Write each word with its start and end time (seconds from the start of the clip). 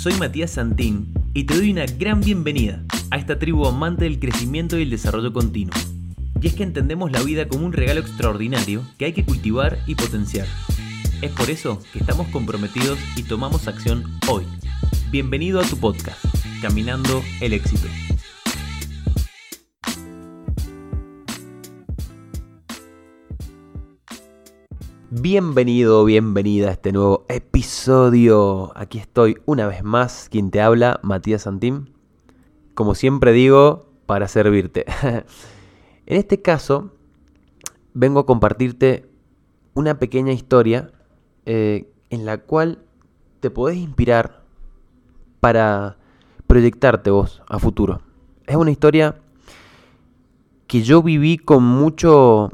soy 0.00 0.14
Matías 0.14 0.52
Santín 0.52 1.12
y 1.34 1.44
te 1.44 1.54
doy 1.54 1.72
una 1.72 1.84
gran 1.84 2.22
bienvenida 2.22 2.82
a 3.10 3.18
esta 3.18 3.38
tribu 3.38 3.66
amante 3.66 4.04
del 4.04 4.18
crecimiento 4.18 4.78
y 4.78 4.82
el 4.84 4.88
desarrollo 4.88 5.30
continuo. 5.30 5.74
Y 6.40 6.46
es 6.46 6.54
que 6.54 6.62
entendemos 6.62 7.12
la 7.12 7.22
vida 7.22 7.48
como 7.48 7.66
un 7.66 7.74
regalo 7.74 8.00
extraordinario 8.00 8.82
que 8.96 9.04
hay 9.04 9.12
que 9.12 9.26
cultivar 9.26 9.78
y 9.86 9.96
potenciar. 9.96 10.46
Es 11.20 11.32
por 11.32 11.50
eso 11.50 11.82
que 11.92 11.98
estamos 11.98 12.28
comprometidos 12.28 12.98
y 13.14 13.24
tomamos 13.24 13.68
acción 13.68 14.04
hoy. 14.26 14.46
Bienvenido 15.10 15.60
a 15.60 15.64
tu 15.64 15.76
podcast, 15.76 16.24
Caminando 16.62 17.22
el 17.42 17.52
éxito. 17.52 17.86
Bienvenido, 25.22 26.06
bienvenida 26.06 26.68
a 26.68 26.72
este 26.72 26.92
nuevo 26.92 27.26
episodio. 27.28 28.72
Aquí 28.74 28.96
estoy 28.96 29.36
una 29.44 29.66
vez 29.66 29.84
más, 29.84 30.28
quien 30.30 30.50
te 30.50 30.62
habla, 30.62 30.98
Matías 31.02 31.42
Santín. 31.42 31.92
Como 32.72 32.94
siempre 32.94 33.32
digo, 33.32 33.84
para 34.06 34.28
servirte. 34.28 34.86
en 35.02 35.24
este 36.06 36.40
caso, 36.40 36.94
vengo 37.92 38.20
a 38.20 38.24
compartirte 38.24 39.10
una 39.74 39.98
pequeña 39.98 40.32
historia 40.32 40.90
eh, 41.44 41.92
en 42.08 42.24
la 42.24 42.38
cual 42.38 42.78
te 43.40 43.50
podés 43.50 43.76
inspirar 43.76 44.42
para 45.40 45.98
proyectarte 46.46 47.10
vos 47.10 47.42
a 47.46 47.58
futuro. 47.58 48.00
Es 48.46 48.56
una 48.56 48.70
historia 48.70 49.20
que 50.66 50.80
yo 50.80 51.02
viví 51.02 51.36
con 51.36 51.62
mucho 51.62 52.52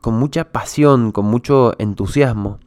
con 0.00 0.14
mucha 0.14 0.52
pasión, 0.52 1.12
con 1.12 1.26
mucho 1.26 1.72
entusiasmo. 1.78 2.58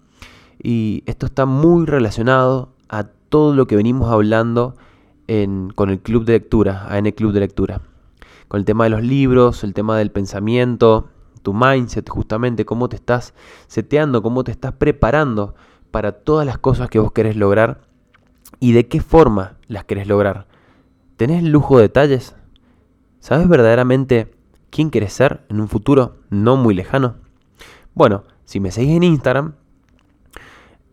Y 0.62 1.04
esto 1.06 1.26
está 1.26 1.46
muy 1.46 1.86
relacionado 1.86 2.74
a 2.90 3.04
todo 3.04 3.56
lo 3.56 3.68
que 3.68 3.76
venimos 3.76 4.12
hablando 4.12 4.76
con 5.76 5.90
el 5.90 6.00
club 6.00 6.26
de 6.26 6.34
lectura, 6.34 6.88
AN 6.90 7.12
Club 7.12 7.32
de 7.32 7.40
Lectura. 7.40 7.82
Con 8.48 8.60
el 8.60 8.66
tema 8.66 8.84
de 8.84 8.92
los 8.92 9.02
libros, 9.02 9.64
el 9.64 9.74
tema 9.74 9.98
del 9.98 10.12
pensamiento, 10.12 11.10
tu 11.42 11.54
mindset, 11.54 12.08
justamente, 12.08 12.66
cómo 12.66 12.88
te 12.88 12.96
estás 12.96 13.34
seteando, 13.68 14.22
cómo 14.22 14.44
te 14.44 14.52
estás 14.52 14.74
preparando 14.74 15.56
para 15.92 16.12
todas 16.12 16.46
las 16.46 16.60
cosas 16.60 16.90
que 16.90 17.00
vos 17.00 17.12
querés 17.12 17.36
lograr 17.36 17.82
y 18.60 18.74
de 18.74 18.88
qué 18.88 19.02
forma 19.02 19.58
las 19.68 19.86
querés 19.86 20.08
lograr. 20.08 20.48
¿Tenés 21.18 21.44
lujo 21.44 21.78
de 21.78 21.84
detalles? 21.84 22.36
¿Sabes 23.20 23.48
verdaderamente 23.48 24.32
quién 24.70 24.92
querés 24.92 25.14
ser 25.14 25.46
en 25.50 25.60
un 25.60 25.68
futuro 25.68 26.18
no 26.30 26.56
muy 26.56 26.74
lejano? 26.74 27.16
Bueno, 27.96 28.24
si 28.46 28.60
me 28.60 28.72
seguís 28.72 28.98
en 28.98 29.04
Instagram, 29.04 29.54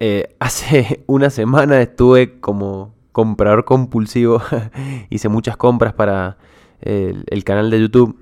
eh, 0.01 0.37
hace 0.41 1.03
una 1.07 1.31
semana 1.31 1.81
estuve 1.81 2.41
como 2.41 2.95
comprador 3.13 3.65
compulsivo, 3.65 4.43
hice 5.11 5.29
muchas 5.29 5.57
compras 5.57 5.95
para 5.95 6.37
el, 6.81 7.45
canal 7.45 7.71
de 7.71 7.81
YouTube, 7.81 8.19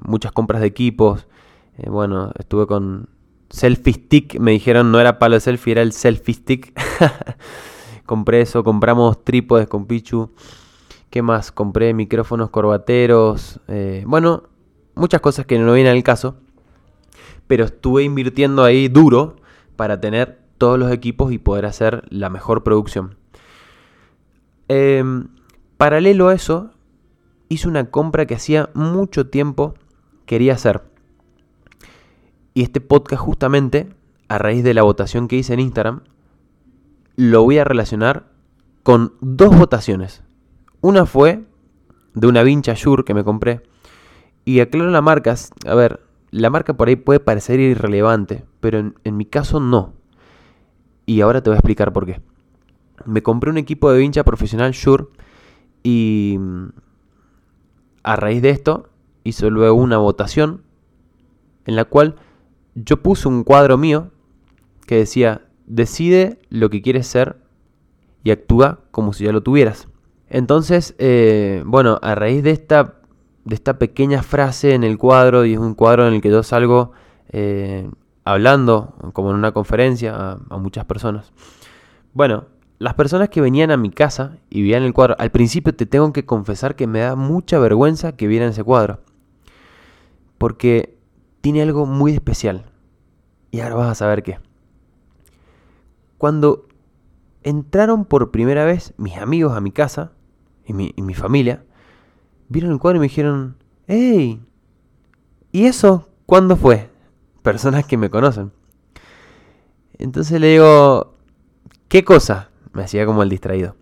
muchas 0.00 0.32
compras 0.32 0.60
de 0.60 0.66
equipos, 0.66 1.26
eh, 1.78 1.88
bueno, 1.88 2.32
estuve 2.38 2.66
con 2.66 3.08
selfie 3.48 3.94
stick, 3.94 4.40
me 4.40 4.50
dijeron 4.50 4.90
no 4.90 5.00
era 5.00 5.18
palo 5.18 5.34
de 5.34 5.40
selfie, 5.40 5.72
era 5.72 5.82
el 5.82 5.92
selfie 5.92 6.34
stick. 6.34 6.72
Compré 8.06 8.40
eso, 8.40 8.62
compramos 8.62 9.24
trípodes 9.24 9.66
con 9.66 9.86
Pichu. 9.86 10.30
¿Qué 11.10 11.22
más? 11.22 11.50
Compré 11.50 11.92
micrófonos 11.92 12.50
corbateros. 12.50 13.58
Eh, 13.66 14.04
bueno, 14.06 14.44
muchas 14.94 15.20
cosas 15.20 15.44
que 15.44 15.58
no 15.58 15.72
vienen 15.72 15.92
al 15.92 16.04
caso 16.04 16.36
pero 17.46 17.64
estuve 17.64 18.02
invirtiendo 18.02 18.64
ahí 18.64 18.88
duro 18.88 19.36
para 19.76 20.00
tener 20.00 20.40
todos 20.58 20.78
los 20.78 20.90
equipos 20.92 21.32
y 21.32 21.38
poder 21.38 21.66
hacer 21.66 22.04
la 22.08 22.30
mejor 22.30 22.62
producción. 22.62 23.16
Em, 24.68 25.28
paralelo 25.76 26.28
a 26.28 26.34
eso, 26.34 26.70
hice 27.48 27.68
una 27.68 27.90
compra 27.90 28.26
que 28.26 28.34
hacía 28.34 28.70
mucho 28.74 29.28
tiempo 29.28 29.74
quería 30.24 30.54
hacer. 30.54 30.82
Y 32.54 32.62
este 32.62 32.80
podcast 32.80 33.22
justamente, 33.22 33.94
a 34.28 34.38
raíz 34.38 34.64
de 34.64 34.74
la 34.74 34.82
votación 34.82 35.28
que 35.28 35.36
hice 35.36 35.54
en 35.54 35.60
Instagram, 35.60 36.02
lo 37.16 37.44
voy 37.44 37.58
a 37.58 37.64
relacionar 37.64 38.28
con 38.82 39.14
dos 39.20 39.56
votaciones. 39.56 40.22
Una 40.80 41.06
fue 41.06 41.44
de 42.14 42.26
una 42.26 42.42
vincha 42.42 42.74
Shure 42.74 43.04
que 43.04 43.14
me 43.14 43.24
compré. 43.24 43.62
Y 44.44 44.60
aclaro 44.60 44.90
la 44.90 45.02
marca, 45.02 45.34
a 45.66 45.74
ver, 45.74 46.05
la 46.30 46.50
marca 46.50 46.76
por 46.76 46.88
ahí 46.88 46.96
puede 46.96 47.20
parecer 47.20 47.60
irrelevante, 47.60 48.44
pero 48.60 48.78
en, 48.78 49.16
mi 49.16 49.26
caso 49.26 49.60
no. 49.60 49.94
Y 51.06 51.20
ahora 51.20 51.42
te 51.42 51.50
voy 51.50 51.54
a 51.54 51.58
explicar 51.58 51.92
por 51.92 52.06
qué. 52.06 52.20
Me 53.04 53.22
compré 53.22 53.50
un 53.50 53.58
equipo 53.58 53.90
de 53.90 53.98
vincha 53.98 54.24
profesional 54.24 54.72
Shure 54.72 55.06
y 55.82 56.36
mm, 56.38 56.68
a 58.02 58.16
raíz 58.16 58.42
de 58.42 58.50
esto 58.50 58.88
hice 59.22 59.50
luego 59.50 59.76
una 59.76 59.98
votación 59.98 60.62
en 61.64 61.76
la 61.76 61.84
cual 61.84 62.16
yo 62.74 63.02
puse 63.02 63.28
un 63.28 63.44
cuadro 63.44 63.76
mío 63.76 64.10
que 64.86 64.96
decía, 64.96 65.46
decide 65.66 66.38
lo 66.48 66.70
que 66.70 66.82
quieres 66.82 67.06
ser 67.06 67.36
y 68.24 68.30
actúa 68.30 68.80
como 68.90 69.12
si 69.12 69.24
ya 69.24 69.32
lo 69.32 69.42
tuvieras. 69.42 69.88
Entonces, 70.28 70.94
eh, 70.98 71.62
bueno, 71.66 71.98
a 72.02 72.14
raíz 72.14 72.42
de 72.42 72.50
esta 72.50 73.00
de 73.46 73.54
esta 73.54 73.78
pequeña 73.78 74.24
frase 74.24 74.74
en 74.74 74.82
el 74.82 74.98
cuadro, 74.98 75.46
y 75.46 75.54
es 75.54 75.58
un 75.58 75.74
cuadro 75.74 76.06
en 76.08 76.14
el 76.14 76.20
que 76.20 76.30
yo 76.30 76.42
salgo 76.42 76.90
eh, 77.30 77.88
hablando, 78.24 78.94
como 79.12 79.30
en 79.30 79.36
una 79.36 79.52
conferencia, 79.52 80.32
a, 80.50 80.58
muchas 80.58 80.84
personas. 80.84 81.32
Bueno, 82.12 82.46
las 82.80 82.94
personas 82.94 83.28
que 83.28 83.40
venían 83.40 83.70
a 83.70 83.76
mi 83.76 83.90
casa 83.90 84.38
y 84.50 84.62
veían 84.62 84.82
el 84.82 84.92
cuadro, 84.92 85.14
al 85.20 85.30
principio 85.30 85.72
te 85.72 85.86
tengo 85.86 86.12
que 86.12 86.26
confesar 86.26 86.74
que 86.74 86.88
me 86.88 86.98
da 86.98 87.14
mucha 87.14 87.60
vergüenza 87.60 88.16
que 88.16 88.26
vieran 88.26 88.48
ese 88.48 88.64
cuadro. 88.64 88.98
Porque 90.38 90.98
tiene 91.40 91.62
algo 91.62 91.86
muy 91.86 92.14
especial. 92.14 92.64
Y 93.52 93.60
ahora 93.60 93.76
vas 93.76 93.90
a 93.92 93.94
saber 93.94 94.24
qué. 94.24 94.40
Cuando 96.18 96.66
entraron 97.44 98.04
por 98.06 98.32
primera 98.32 98.64
vez 98.64 98.92
mis 98.96 99.16
amigos 99.18 99.56
a 99.56 99.60
mi 99.60 99.70
casa 99.70 100.10
y 100.66 100.72
mi, 100.72 100.92
y 100.96 101.02
mi 101.02 101.14
familia, 101.14 101.62
vieron 102.48 102.72
el 102.72 102.78
cuadro 102.78 102.96
y 102.96 103.00
me 103.00 103.08
dijeron, 103.08 103.56
hey, 103.86 104.42
¿y 105.52 105.66
eso 105.66 106.08
cuándo 106.26 106.56
fue? 106.56 106.90
Personas 107.42 107.86
que 107.86 107.96
me 107.96 108.10
conocen. 108.10 108.52
Entonces 109.98 110.40
le 110.40 110.48
digo, 110.48 111.14
¿qué 111.88 112.04
cosa? 112.04 112.50
Me 112.72 112.82
hacía 112.82 113.06
como 113.06 113.22
el 113.22 113.28
distraído. 113.28 113.76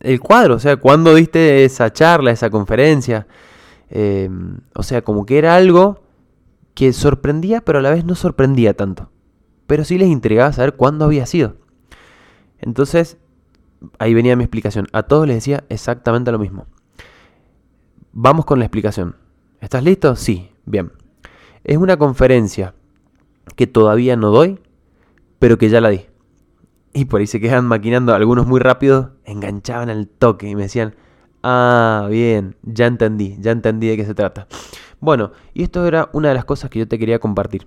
El 0.00 0.20
cuadro, 0.20 0.54
o 0.54 0.58
sea, 0.58 0.76
¿cuándo 0.76 1.14
diste 1.14 1.64
esa 1.64 1.92
charla, 1.92 2.30
esa 2.30 2.50
conferencia? 2.50 3.26
Em, 3.88 4.58
o 4.74 4.82
sea, 4.82 5.02
como 5.02 5.26
que 5.26 5.38
era 5.38 5.56
algo 5.56 6.02
que 6.74 6.92
sorprendía, 6.92 7.62
pero 7.62 7.78
a 7.78 7.82
la 7.82 7.90
vez 7.90 8.04
no 8.04 8.14
sorprendía 8.14 8.74
tanto. 8.74 9.10
Pero 9.66 9.84
sí 9.84 9.98
les 9.98 10.08
intrigaba 10.08 10.52
saber 10.52 10.74
cuándo 10.76 11.06
había 11.06 11.26
sido. 11.26 11.56
Entonces, 12.58 13.16
ahí 13.98 14.14
venía 14.14 14.36
mi 14.36 14.44
explicación. 14.44 14.86
A 14.92 15.04
todos 15.04 15.26
les 15.26 15.36
decía 15.36 15.64
exactamente 15.68 16.30
lo 16.30 16.38
mismo. 16.38 16.66
Vamos 18.18 18.46
con 18.46 18.58
la 18.58 18.64
explicación. 18.64 19.14
¿Estás 19.60 19.84
listo? 19.84 20.16
Sí, 20.16 20.50
bien. 20.64 20.90
Es 21.64 21.76
una 21.76 21.98
conferencia 21.98 22.72
que 23.56 23.66
todavía 23.66 24.16
no 24.16 24.30
doy, 24.30 24.58
pero 25.38 25.58
que 25.58 25.68
ya 25.68 25.82
la 25.82 25.90
di. 25.90 26.06
Y 26.94 27.04
por 27.04 27.20
ahí 27.20 27.26
se 27.26 27.40
quedan 27.40 27.66
maquinando 27.66 28.14
algunos 28.14 28.46
muy 28.46 28.58
rápidos, 28.58 29.08
enganchaban 29.26 29.90
al 29.90 30.08
toque 30.08 30.48
y 30.48 30.54
me 30.54 30.62
decían, 30.62 30.94
ah, 31.42 32.06
bien, 32.08 32.56
ya 32.62 32.86
entendí, 32.86 33.36
ya 33.38 33.50
entendí 33.50 33.88
de 33.88 33.98
qué 33.98 34.06
se 34.06 34.14
trata. 34.14 34.46
Bueno, 34.98 35.32
y 35.52 35.64
esto 35.64 35.86
era 35.86 36.08
una 36.14 36.30
de 36.30 36.36
las 36.36 36.46
cosas 36.46 36.70
que 36.70 36.78
yo 36.78 36.88
te 36.88 36.98
quería 36.98 37.18
compartir. 37.18 37.66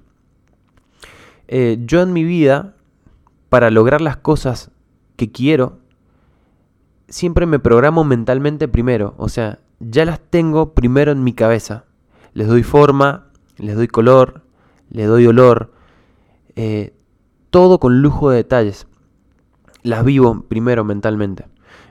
Eh, 1.47 1.77
yo 1.85 2.01
en 2.01 2.11
mi 2.11 2.23
vida, 2.23 2.73
para 3.49 3.69
lograr 3.69 4.01
las 4.01 4.17
cosas 4.17 4.71
que 5.15 5.31
quiero, 5.31 5.77
siempre 7.07 7.45
me 7.45 7.59
programo 7.59 8.03
mentalmente 8.03 8.67
primero. 8.67 9.13
O 9.17 9.29
sea, 9.29 9.59
ya 9.79 10.05
las 10.05 10.19
tengo 10.19 10.73
primero 10.73 11.11
en 11.11 11.23
mi 11.23 11.33
cabeza. 11.33 11.85
Les 12.33 12.47
doy 12.47 12.63
forma, 12.63 13.27
les 13.57 13.75
doy 13.75 13.87
color, 13.87 14.43
les 14.89 15.07
doy 15.07 15.25
olor, 15.27 15.71
eh, 16.55 16.93
todo 17.49 17.79
con 17.79 18.01
lujo 18.01 18.29
de 18.29 18.37
detalles. 18.37 18.87
Las 19.81 20.03
vivo 20.03 20.45
primero 20.47 20.83
mentalmente. 20.83 21.45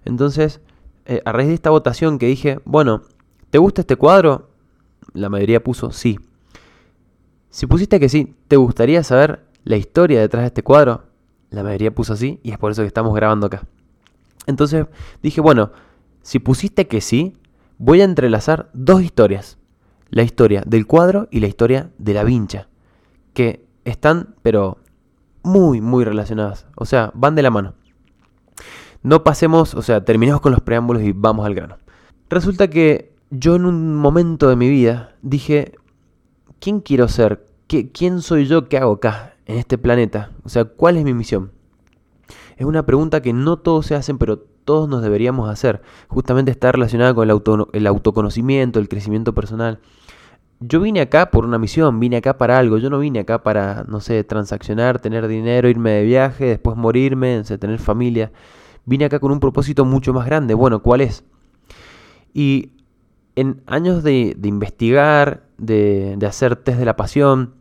Entonces, 0.05 0.61
eh, 1.07 1.23
a 1.25 1.33
raíz 1.33 1.49
de 1.49 1.55
esta 1.55 1.71
votación 1.71 2.19
que 2.19 2.27
dije, 2.27 2.61
bueno, 2.65 3.03
¿te 3.51 3.59
gusta 3.59 3.81
este 3.81 3.97
cuadro? 3.97 4.51
La 5.15 5.29
mayoría 5.29 5.63
puso 5.63 5.91
sí. 5.91 6.19
Si 7.51 7.67
pusiste 7.67 7.99
que 7.99 8.09
sí, 8.09 8.35
¿te 8.47 8.57
gustaría 8.57 9.03
saber 9.03 9.45
la 9.65 9.77
historia 9.77 10.21
detrás 10.21 10.43
de 10.43 10.49
este 10.49 10.63
cuadro? 10.63 11.05
La 11.51 11.63
mayoría 11.63 11.95
puso 11.95 12.15
sí 12.15 12.41
y 12.43 12.51
es 12.51 12.59
por 12.59 12.73
eso 12.73 12.83
que 12.83 12.89
estamos 12.89 13.15
grabando 13.15 13.47
acá. 13.47 13.67
Entonces 14.47 14.87
dije, 15.23 15.41
bueno, 15.41 15.73
si 16.23 16.39
pusiste 16.39 16.87
que 16.89 17.01
sí, 17.01 17.37
voy 17.79 18.01
a 18.01 18.05
entrelazar 18.05 18.69
dos 18.75 19.03
historias. 19.03 19.59
La 20.11 20.23
historia 20.23 20.63
del 20.67 20.87
cuadro 20.87 21.29
y 21.31 21.41
la 21.41 21.47
historia 21.47 21.91
de 21.99 22.15
la 22.15 22.25
vincha. 22.25 22.69
Que 23.33 23.65
están, 23.85 24.35
pero 24.43 24.79
muy, 25.43 25.81
muy 25.81 26.05
relacionadas. 26.05 26.67
O 26.77 26.85
sea, 26.85 27.11
van 27.15 27.35
de 27.35 27.43
la 27.43 27.51
mano. 27.51 27.75
no 29.03 29.23
pasemos, 29.23 29.75
o 29.75 29.83
sea, 29.83 30.05
terminemos 30.05 30.41
con 30.41 30.53
los 30.53 30.61
preámbulos 30.61 31.03
y 31.03 31.13
vamos 31.13 31.47
al 31.47 31.55
grano. 31.55 31.79
Resulta 32.29 32.69
que 32.69 33.15
yo 33.31 33.57
en 33.57 33.65
un 33.65 33.95
momento 33.95 34.49
de 34.49 34.57
mi 34.57 34.69
vida 34.69 35.15
dije, 35.23 35.73
¿quién 36.61 36.81
quiero 36.81 37.09
ser? 37.09 37.47
¿Qué, 37.69 37.91
¿Quién 37.93 38.21
soy 38.23 38.47
yo? 38.47 38.69
¿Qué 38.69 38.77
hago 38.77 38.95
acá, 38.95 39.35
en 39.47 39.59
este 39.59 39.79
planeta? 39.79 40.33
O 40.43 40.49
sea, 40.49 40.65
¿cuál 40.65 40.97
es 40.97 41.05
mi 41.05 41.15
misión? 41.15 41.53
Es 42.57 42.67
una 42.67 42.85
pregunta 42.85 43.23
que 43.23 43.33
no 43.33 43.59
todos 43.59 43.87
se 43.87 43.95
hacen, 43.95 44.19
pero 44.19 44.45
todos 44.69 44.87
nos 44.87 45.01
deberíamos 45.01 45.49
hacer. 45.49 45.81
Justamente 46.09 46.51
está 46.51 46.71
relacionada 46.71 47.15
con 47.15 47.25
el, 47.73 47.87
autoconocimiento, 47.87 48.79
el 48.79 48.87
crecimiento 48.91 49.33
personal. 49.33 49.79
Yo 50.61 50.81
vine 50.81 51.01
acá 51.01 51.31
por 51.31 51.47
una 51.47 51.57
misión, 51.57 51.99
vine 51.99 52.19
acá 52.19 52.37
para 52.37 52.59
algo. 52.59 52.77
Yo 52.77 52.91
no 52.91 52.99
vine 52.99 53.21
acá 53.21 53.43
para, 53.43 53.85
no 53.89 54.01
sé, 54.01 54.25
transaccionar, 54.25 55.01
tener 55.01 55.27
dinero, 55.27 55.71
irme 55.71 55.93
de 55.93 56.05
viaje, 56.05 56.45
después 56.45 56.77
morirme, 56.77 57.43
tener 57.45 57.79
familia. 57.79 58.31
Vine 58.85 59.07
acá 59.07 59.21
con 59.21 59.33
un 59.33 59.41
propósito 59.41 59.87
mucho 59.87 60.13
más 60.13 60.27
grande. 60.27 60.53
Bueno, 60.53 60.83
¿cuál 60.83 61.01
es? 61.01 61.25
Y 62.35 62.73
en 63.37 63.63
años 63.65 64.03
de, 64.03 64.37
investigar, 64.45 65.45
de, 65.57 66.19
hacer 66.27 66.57
test 66.57 66.79
de 66.79 66.85
la 66.85 66.97
pasión, 66.97 67.55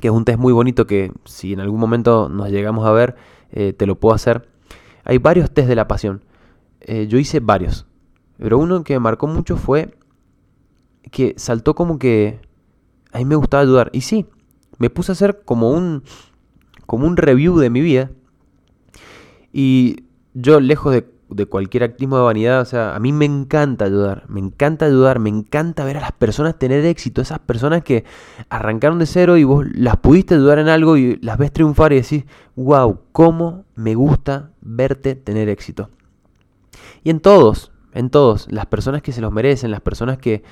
que 0.00 0.08
es 0.08 0.14
un 0.14 0.24
test 0.24 0.38
muy 0.38 0.54
bonito 0.54 0.86
que 0.86 1.12
si 1.26 1.52
en 1.52 1.60
algún 1.60 1.78
momento 1.78 2.30
nos 2.30 2.48
llegamos 2.48 2.86
a 2.86 2.92
ver, 2.92 3.16
eh, 3.52 3.74
te 3.74 3.84
lo 3.84 4.00
puedo 4.00 4.14
hacer. 4.14 4.48
Hay 5.04 5.18
varios 5.18 5.50
test 5.50 5.68
de 5.68 5.76
la 5.76 5.86
pasión. 5.86 6.22
Eh, 6.80 7.06
yo 7.08 7.18
hice 7.18 7.40
varios. 7.40 7.86
Pero 8.38 8.58
uno 8.58 8.84
que 8.84 8.94
me 8.94 9.00
marcó 9.00 9.26
mucho 9.26 9.56
fue 9.56 9.94
que 11.10 11.34
saltó 11.36 11.74
como 11.74 11.98
que 11.98 12.40
a 13.12 13.18
mí 13.18 13.24
me 13.24 13.36
gustaba 13.36 13.62
ayudar. 13.62 13.90
Y 13.92 14.02
sí, 14.02 14.26
me 14.78 14.90
puse 14.90 15.12
a 15.12 15.14
hacer 15.14 15.42
como 15.44 15.70
un, 15.70 16.02
como 16.86 17.06
un 17.06 17.16
review 17.16 17.58
de 17.58 17.70
mi 17.70 17.80
vida. 17.80 18.10
Y 19.52 20.04
yo, 20.34 20.60
lejos 20.60 20.94
de, 20.94 21.46
cualquier 21.46 21.82
actismo 21.82 22.16
de 22.16 22.22
vanidad, 22.22 22.60
o 22.60 22.64
sea, 22.64 22.94
a 22.94 23.00
mí 23.00 23.12
me 23.12 23.24
encanta 23.24 23.86
ayudar. 23.86 24.24
Me 24.28 24.40
encanta 24.40 24.86
ayudar, 24.86 25.18
me 25.18 25.30
encanta 25.30 25.84
ver 25.84 25.96
a 25.96 26.00
las 26.00 26.12
personas 26.12 26.58
tener 26.58 26.84
éxito. 26.84 27.20
Esas 27.20 27.40
personas 27.40 27.82
que 27.82 28.04
arrancaron 28.48 28.98
de 28.98 29.06
cero 29.06 29.36
y 29.36 29.44
vos 29.44 29.66
las 29.74 29.96
pudiste 29.96 30.34
ayudar 30.34 30.58
en 30.58 30.68
algo 30.68 30.96
y 30.96 31.16
las 31.22 31.38
ves 31.38 31.52
triunfar 31.52 31.92
y 31.92 31.96
decís, 31.96 32.24
wow, 32.54 33.00
cómo 33.12 33.64
me 33.74 33.94
gusta 33.94 34.52
verte 34.60 35.16
tener 35.16 35.48
éxito. 35.48 35.90
Y 37.04 37.10
en 37.10 37.20
todos, 37.20 37.72
en 37.92 38.10
todos, 38.10 38.50
las 38.50 38.66
personas 38.66 39.02
que 39.02 39.12
se 39.12 39.20
los 39.20 39.32
merecen, 39.32 39.70
las 39.70 39.80
personas 39.80 40.18
que 40.18 40.42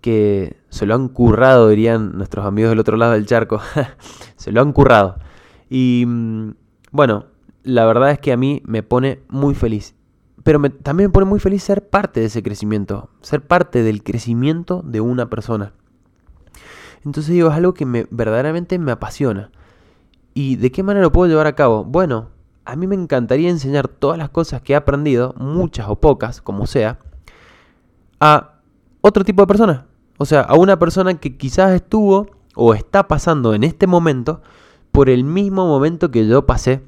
que 0.00 0.56
se 0.68 0.86
lo 0.86 0.94
han 0.94 1.08
currado, 1.08 1.68
dirían 1.68 2.16
nuestros 2.16 2.46
amigos 2.46 2.70
del 2.70 2.78
otro 2.78 2.96
lado 2.96 3.14
del 3.14 3.26
charco. 3.26 3.60
se 4.36 4.52
lo 4.52 4.60
han 4.60 4.72
currado. 4.72 5.18
Y 5.68 6.04
mm, 6.06 6.50
bueno, 6.92 7.26
la 7.64 7.84
verdad 7.86 8.12
es 8.12 8.20
que 8.20 8.32
a 8.32 8.36
mí 8.36 8.62
me 8.64 8.82
pone 8.84 9.20
muy 9.28 9.54
feliz. 9.56 9.94
Pero 10.44 10.60
también 10.70 11.08
me 11.08 11.12
pone 11.12 11.26
muy 11.26 11.40
feliz 11.40 11.64
ser 11.64 11.88
parte 11.88 12.20
de 12.20 12.26
ese 12.26 12.40
crecimiento, 12.42 13.10
ser 13.20 13.44
parte 13.44 13.82
del 13.82 14.04
crecimiento 14.04 14.80
de 14.84 15.00
una 15.00 15.28
persona. 15.28 15.72
Entonces 17.04 17.32
digo, 17.32 17.48
es 17.48 17.54
algo 17.54 17.74
que 17.74 17.84
me, 17.84 18.06
verdaderamente 18.10 18.78
me 18.78 18.92
apasiona. 18.92 19.50
¿Y 20.34 20.54
de 20.54 20.70
qué 20.70 20.84
manera 20.84 21.02
lo 21.02 21.10
puedo 21.10 21.28
llevar 21.28 21.48
a 21.48 21.56
cabo? 21.56 21.82
Bueno, 21.82 22.28
a 22.66 22.76
mí 22.76 22.86
me 22.86 22.96
encantaría 22.96 23.48
enseñar 23.48 23.88
todas 23.88 24.18
las 24.18 24.30
cosas 24.30 24.60
que 24.60 24.72
he 24.72 24.76
aprendido, 24.76 25.34
muchas 25.38 25.88
o 25.88 25.96
pocas, 25.96 26.40
como 26.42 26.66
sea, 26.66 26.98
a 28.20 28.60
otro 29.00 29.24
tipo 29.24 29.42
de 29.42 29.46
persona. 29.46 29.86
O 30.18 30.24
sea, 30.24 30.40
a 30.40 30.56
una 30.56 30.78
persona 30.78 31.14
que 31.14 31.36
quizás 31.36 31.72
estuvo 31.72 32.28
o 32.54 32.74
está 32.74 33.06
pasando 33.06 33.54
en 33.54 33.64
este 33.64 33.86
momento 33.86 34.42
por 34.90 35.08
el 35.08 35.24
mismo 35.24 35.66
momento 35.66 36.10
que 36.10 36.26
yo 36.26 36.46
pasé. 36.46 36.82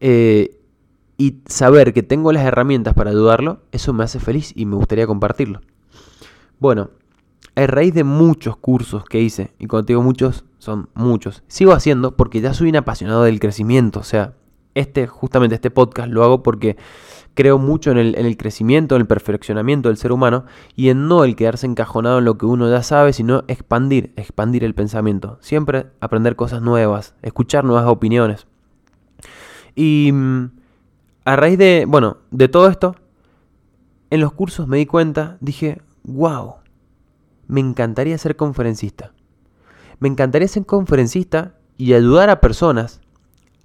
Eh, 0.00 0.60
y 1.16 1.42
saber 1.46 1.94
que 1.94 2.02
tengo 2.02 2.32
las 2.32 2.44
herramientas 2.44 2.94
para 2.94 3.10
ayudarlo, 3.10 3.60
eso 3.70 3.92
me 3.92 4.04
hace 4.04 4.18
feliz 4.18 4.52
y 4.56 4.66
me 4.66 4.74
gustaría 4.74 5.06
compartirlo. 5.06 5.60
Bueno, 6.58 6.90
a 7.56 7.66
raíz 7.66 7.94
de 7.94 8.04
muchos 8.04 8.56
cursos 8.56 9.04
que 9.04 9.20
hice, 9.20 9.52
y 9.58 9.66
cuando 9.66 9.86
digo 9.86 10.02
muchos, 10.02 10.44
son 10.58 10.88
muchos, 10.94 11.42
sigo 11.46 11.72
haciendo 11.72 12.16
porque 12.16 12.40
ya 12.40 12.54
soy 12.54 12.70
un 12.70 12.76
apasionado 12.76 13.24
del 13.24 13.38
crecimiento. 13.38 14.00
O 14.00 14.04
sea, 14.04 14.34
este, 14.74 15.06
justamente 15.06 15.54
este 15.54 15.70
podcast 15.70 16.08
lo 16.08 16.24
hago 16.24 16.42
porque 16.42 16.76
creo 17.34 17.58
mucho 17.58 17.90
en 17.90 17.98
el, 17.98 18.36
crecimiento, 18.36 18.94
en 18.94 19.02
el 19.02 19.06
perfeccionamiento 19.06 19.88
del 19.88 19.98
ser 19.98 20.12
humano 20.12 20.44
y 20.74 20.88
en 20.88 21.08
no 21.08 21.24
el 21.24 21.36
quedarse 21.36 21.66
encajonado 21.66 22.18
en 22.18 22.24
lo 22.24 22.38
que 22.38 22.46
uno 22.46 22.70
ya 22.70 22.82
sabe, 22.82 23.12
sino 23.12 23.44
expandir, 23.48 24.12
expandir 24.16 24.64
el 24.64 24.74
pensamiento. 24.74 25.38
Siempre 25.40 25.86
aprender 26.00 26.36
cosas 26.36 26.62
nuevas, 26.62 27.14
escuchar 27.22 27.64
nuevas 27.64 27.86
opiniones. 27.86 28.46
Y 29.74 30.10
mm, 30.12 30.50
a 31.24 31.36
raíz 31.36 31.58
de, 31.58 31.84
bueno, 31.88 32.18
de 32.30 32.48
todo 32.48 32.68
esto, 32.68 32.96
en 34.10 34.20
los 34.20 34.32
cursos 34.32 34.68
me 34.68 34.76
di 34.76 34.86
cuenta, 34.86 35.36
dije, 35.40 35.82
wow, 36.04 36.56
me 37.46 37.60
encantaría 37.60 38.18
ser 38.18 38.36
conferencista. 38.36 39.12
Me 39.98 40.08
encantaría 40.08 40.48
ser 40.48 40.66
conferencista 40.66 41.54
y 41.76 41.94
ayudar 41.94 42.30
a 42.30 42.40
personas 42.40 43.00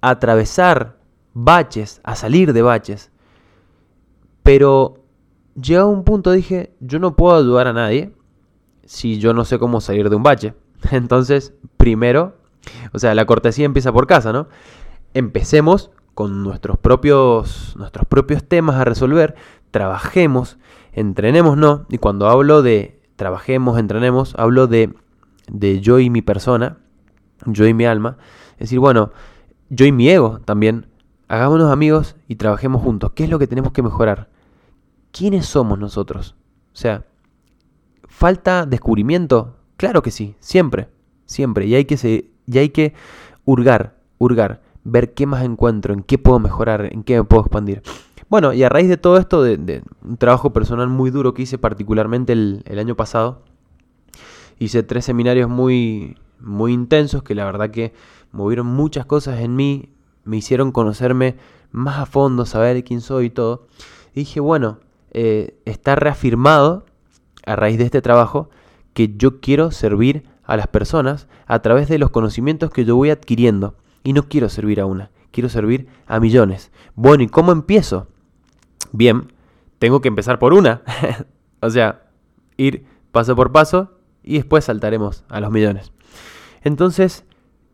a 0.00 0.10
atravesar 0.10 0.98
baches, 1.34 2.00
a 2.04 2.16
salir 2.16 2.52
de 2.52 2.62
baches, 2.62 3.10
pero 4.42 5.04
llegado 5.60 5.88
a 5.88 5.92
un 5.92 6.04
punto 6.04 6.32
dije, 6.32 6.74
yo 6.80 6.98
no 6.98 7.16
puedo 7.16 7.36
ayudar 7.36 7.68
a 7.68 7.72
nadie 7.72 8.14
si 8.84 9.18
yo 9.18 9.34
no 9.34 9.44
sé 9.44 9.58
cómo 9.58 9.80
salir 9.80 10.10
de 10.10 10.16
un 10.16 10.22
bache. 10.22 10.54
Entonces, 10.90 11.54
primero, 11.76 12.36
o 12.92 12.98
sea, 12.98 13.14
la 13.14 13.26
cortesía 13.26 13.66
empieza 13.66 13.92
por 13.92 14.06
casa, 14.06 14.32
¿no? 14.32 14.48
Empecemos 15.14 15.90
con 16.14 16.42
nuestros 16.42 16.78
propios, 16.78 17.74
nuestros 17.76 18.06
propios 18.06 18.44
temas 18.44 18.76
a 18.76 18.84
resolver, 18.84 19.36
trabajemos, 19.70 20.58
entrenemos, 20.92 21.56
¿no? 21.56 21.86
Y 21.88 21.98
cuando 21.98 22.28
hablo 22.28 22.62
de 22.62 22.99
trabajemos, 23.20 23.78
entrenemos, 23.78 24.34
hablo 24.36 24.66
de, 24.66 24.92
de 25.46 25.80
yo 25.80 26.00
y 26.00 26.10
mi 26.10 26.22
persona, 26.22 26.78
yo 27.46 27.66
y 27.66 27.74
mi 27.74 27.84
alma. 27.84 28.16
Es 28.54 28.70
decir, 28.70 28.80
bueno, 28.80 29.12
yo 29.68 29.86
y 29.86 29.92
mi 29.92 30.08
ego 30.08 30.40
también 30.40 30.86
Hagámonos 31.30 31.70
amigos 31.70 32.16
y 32.26 32.34
trabajemos 32.34 32.82
juntos. 32.82 33.12
¿Qué 33.14 33.22
es 33.22 33.30
lo 33.30 33.38
que 33.38 33.46
tenemos 33.46 33.70
que 33.70 33.84
mejorar? 33.84 34.28
¿Quiénes 35.12 35.46
somos 35.46 35.78
nosotros? 35.78 36.34
O 36.72 36.76
sea, 36.76 37.06
¿falta 38.08 38.66
descubrimiento? 38.66 39.56
Claro 39.76 40.02
que 40.02 40.10
sí, 40.10 40.34
siempre, 40.40 40.88
siempre. 41.26 41.66
Y 41.66 41.76
hay 41.76 41.84
que, 41.84 41.96
se, 41.96 42.32
y 42.46 42.58
hay 42.58 42.70
que 42.70 42.94
hurgar, 43.44 44.00
hurgar, 44.18 44.60
ver 44.82 45.14
qué 45.14 45.24
más 45.26 45.44
encuentro, 45.44 45.94
en 45.94 46.02
qué 46.02 46.18
puedo 46.18 46.40
mejorar, 46.40 46.92
en 46.92 47.04
qué 47.04 47.18
me 47.18 47.22
puedo 47.22 47.42
expandir. 47.42 47.82
Bueno, 48.30 48.52
y 48.52 48.62
a 48.62 48.68
raíz 48.68 48.88
de 48.88 48.96
todo 48.96 49.18
esto, 49.18 49.42
de, 49.42 49.82
un 50.04 50.16
trabajo 50.16 50.52
personal 50.52 50.88
muy 50.88 51.10
duro 51.10 51.34
que 51.34 51.42
hice 51.42 51.58
particularmente 51.58 52.32
el, 52.32 52.78
año 52.78 52.94
pasado, 52.94 53.42
hice 54.60 54.84
tres 54.84 55.04
seminarios 55.04 55.50
muy, 55.50 56.16
muy 56.38 56.72
intensos 56.72 57.24
que 57.24 57.34
la 57.34 57.44
verdad 57.44 57.72
que 57.72 57.92
movieron 58.30 58.68
muchas 58.68 59.04
cosas 59.04 59.40
en 59.40 59.56
mí, 59.56 59.88
me 60.22 60.36
hicieron 60.36 60.70
conocerme 60.70 61.38
más 61.72 61.98
a 61.98 62.06
fondo, 62.06 62.46
saber 62.46 62.84
quién 62.84 63.00
soy 63.00 63.26
y 63.26 63.30
todo. 63.30 63.66
Y 64.14 64.20
dije, 64.20 64.38
bueno, 64.38 64.78
eh, 65.10 65.58
está 65.64 65.96
reafirmado 65.96 66.86
a 67.44 67.56
raíz 67.56 67.78
de 67.78 67.84
este 67.84 68.00
trabajo 68.00 68.48
que 68.94 69.12
yo 69.16 69.40
quiero 69.40 69.72
servir 69.72 70.22
a 70.44 70.56
las 70.56 70.68
personas 70.68 71.26
a 71.46 71.62
través 71.62 71.88
de 71.88 71.98
los 71.98 72.10
conocimientos 72.10 72.70
que 72.70 72.84
yo 72.84 72.94
voy 72.94 73.10
adquiriendo. 73.10 73.74
Y 74.04 74.12
no 74.12 74.28
quiero 74.28 74.48
servir 74.48 74.80
a 74.80 74.86
una, 74.86 75.10
quiero 75.32 75.48
servir 75.48 75.88
a 76.06 76.20
millones. 76.20 76.70
Bueno, 76.94 77.24
¿y 77.24 77.26
cómo 77.26 77.50
empiezo? 77.50 78.06
Bien, 78.92 79.32
tengo 79.78 80.00
que 80.00 80.08
empezar 80.08 80.38
por 80.38 80.52
una. 80.52 80.82
o 81.60 81.70
sea, 81.70 82.02
ir 82.56 82.84
paso 83.12 83.34
por 83.36 83.52
paso 83.52 83.98
y 84.22 84.36
después 84.36 84.64
saltaremos 84.64 85.24
a 85.28 85.40
los 85.40 85.50
millones. 85.50 85.92
Entonces, 86.62 87.24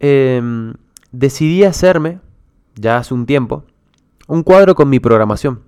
em, 0.00 0.74
decidí 1.12 1.64
hacerme 1.64 2.20
ya 2.74 2.98
hace 2.98 3.14
un 3.14 3.26
tiempo, 3.26 3.64
un 4.28 4.42
cuadro 4.42 4.74
con 4.74 4.88
mi 4.88 5.00
programación, 5.00 5.62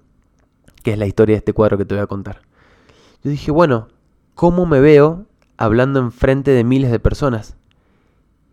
que 0.83 0.93
es 0.93 0.99
la 0.99 1.07
historia 1.07 1.35
de 1.35 1.38
este 1.38 1.52
cuadro 1.52 1.78
que 1.78 1.85
te 1.85 1.95
voy 1.95 2.02
a 2.02 2.07
contar. 2.07 2.43
Yo 3.25 3.31
dije, 3.31 3.50
bueno, 3.50 3.88
¿cómo 4.35 4.67
me 4.67 4.81
veo 4.81 5.26
hablando 5.57 6.00
enfrente 6.00 6.50
de 6.52 6.64
miles 6.64 6.90
de 6.90 7.00
personas? 7.00 7.57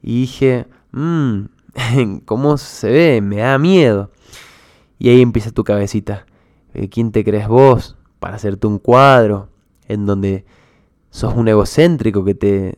Y 0.02 0.22
dije, 0.22 0.68
mmm, 0.92 1.46
¿cómo 2.26 2.58
se 2.58 2.90
ve? 2.90 3.22
Me 3.22 3.38
da 3.38 3.58
miedo. 3.58 4.12
Y 4.98 5.10
ahí 5.10 5.22
empieza 5.22 5.52
tu 5.52 5.64
cabecita. 5.64 6.26
Eh, 6.76 6.90
¿Quién 6.90 7.12
te 7.12 7.24
crees 7.24 7.48
vos 7.48 7.96
para 8.20 8.36
hacerte 8.36 8.68
un 8.68 8.80
cuadro 8.80 9.50
en 9.88 10.06
donde 10.06 10.46
sos 11.10 11.34
un 11.34 11.48
egocéntrico 11.48 12.26
que 12.26 12.36
te 12.36 12.78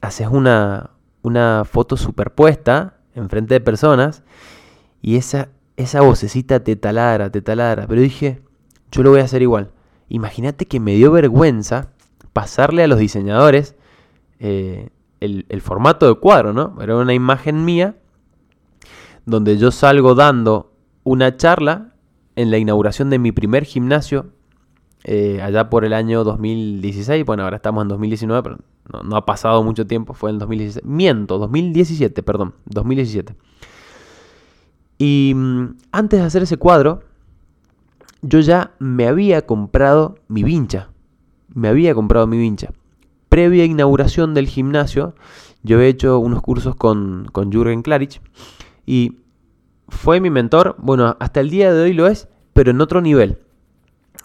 haces 0.00 0.28
una, 0.28 0.90
una 1.22 1.64
foto 1.64 1.96
superpuesta 1.96 2.98
enfrente 3.14 3.54
de 3.54 3.60
personas 3.60 4.22
y 5.02 5.16
esa, 5.16 5.48
esa 5.76 6.00
vocecita 6.00 6.60
te 6.60 6.76
taladra, 6.76 7.30
te 7.30 7.42
taladra. 7.42 7.86
Pero 7.88 8.00
dije, 8.00 8.40
yo 8.92 9.02
lo 9.02 9.10
voy 9.10 9.20
a 9.20 9.24
hacer 9.24 9.42
igual. 9.42 9.72
Imagínate 10.08 10.66
que 10.66 10.78
me 10.78 10.94
dio 10.94 11.10
vergüenza 11.10 11.88
pasarle 12.32 12.84
a 12.84 12.86
los 12.86 13.00
diseñadores 13.00 13.74
eh, 14.38 14.90
el, 15.18 15.46
el, 15.48 15.60
formato 15.60 16.06
de 16.06 16.20
cuadro, 16.20 16.52
¿no? 16.52 16.76
Era 16.80 16.96
una 16.96 17.14
imagen 17.14 17.64
mía 17.64 17.96
donde 19.26 19.56
yo 19.58 19.72
salgo 19.72 20.14
dando 20.14 20.72
una 21.02 21.36
charla 21.36 21.93
en 22.36 22.50
la 22.50 22.58
inauguración 22.58 23.10
de 23.10 23.18
mi 23.18 23.32
primer 23.32 23.64
gimnasio, 23.64 24.26
eh, 25.04 25.40
allá 25.42 25.68
por 25.68 25.84
el 25.84 25.92
año 25.92 26.24
2016. 26.24 27.24
Bueno, 27.24 27.44
ahora 27.44 27.56
estamos 27.56 27.82
en 27.82 27.88
2019, 27.88 28.42
pero 28.42 28.58
no, 29.04 29.16
ha 29.16 29.26
pasado 29.26 29.62
mucho 29.62 29.86
tiempo, 29.86 30.14
fue 30.14 30.30
en 30.30 30.38
2016. 30.38 30.84
Miento, 30.84 31.38
2017, 31.38 32.22
perdón, 32.22 32.54
2017. 32.66 33.36
Y 34.98 35.32
mm, 35.34 35.76
antes 35.92 36.20
de 36.20 36.26
hacer 36.26 36.42
ese 36.42 36.56
cuadro, 36.56 37.02
yo 38.22 38.40
ya 38.40 38.72
me 38.78 39.06
había 39.06 39.46
comprado 39.46 40.16
mi 40.28 40.42
vincha. 40.42 40.88
Me 41.52 41.68
había 41.68 41.94
comprado 41.94 42.26
mi 42.26 42.38
vincha. 42.38 42.70
Previa 43.28 43.64
inauguración 43.64 44.32
del 44.32 44.46
gimnasio, 44.46 45.14
yo 45.62 45.80
he 45.80 45.88
hecho 45.88 46.18
unos 46.18 46.40
cursos 46.40 46.76
con, 46.76 47.26
con 47.32 47.50
Jürgen 47.50 47.82
Klarich 47.82 48.20
y 48.86 49.18
fue 49.88 50.20
mi 50.20 50.30
mentor, 50.30 50.76
bueno, 50.78 51.16
hasta 51.20 51.40
el 51.40 51.50
día 51.50 51.72
de 51.72 51.82
hoy 51.82 51.92
lo 51.92 52.06
es, 52.06 52.28
pero 52.52 52.70
en 52.70 52.80
otro 52.80 53.00
nivel. 53.00 53.38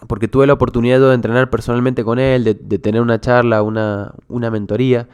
Porque 0.06 0.28
tuve 0.28 0.46
la 0.46 0.54
oportunidad 0.54 1.00
de 1.00 1.14
entrenar 1.14 1.50
personalmente 1.50 2.04
con 2.04 2.18
él, 2.18 2.44
de, 2.44 2.78
tener 2.78 3.02
una 3.02 3.20
charla, 3.20 3.62
una, 3.62 4.14
una 4.28 4.50
mentoría. 4.50 5.08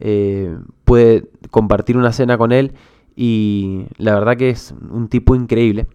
Eh, 0.00 0.56
pude 0.84 1.28
compartir 1.50 1.96
una 1.96 2.12
cena 2.12 2.36
con 2.36 2.50
él 2.50 2.72
y 3.14 3.86
la 3.98 4.14
verdad 4.14 4.36
que 4.36 4.50
es 4.50 4.74
un 4.90 5.08
tipo 5.08 5.36
increíble. 5.36 5.86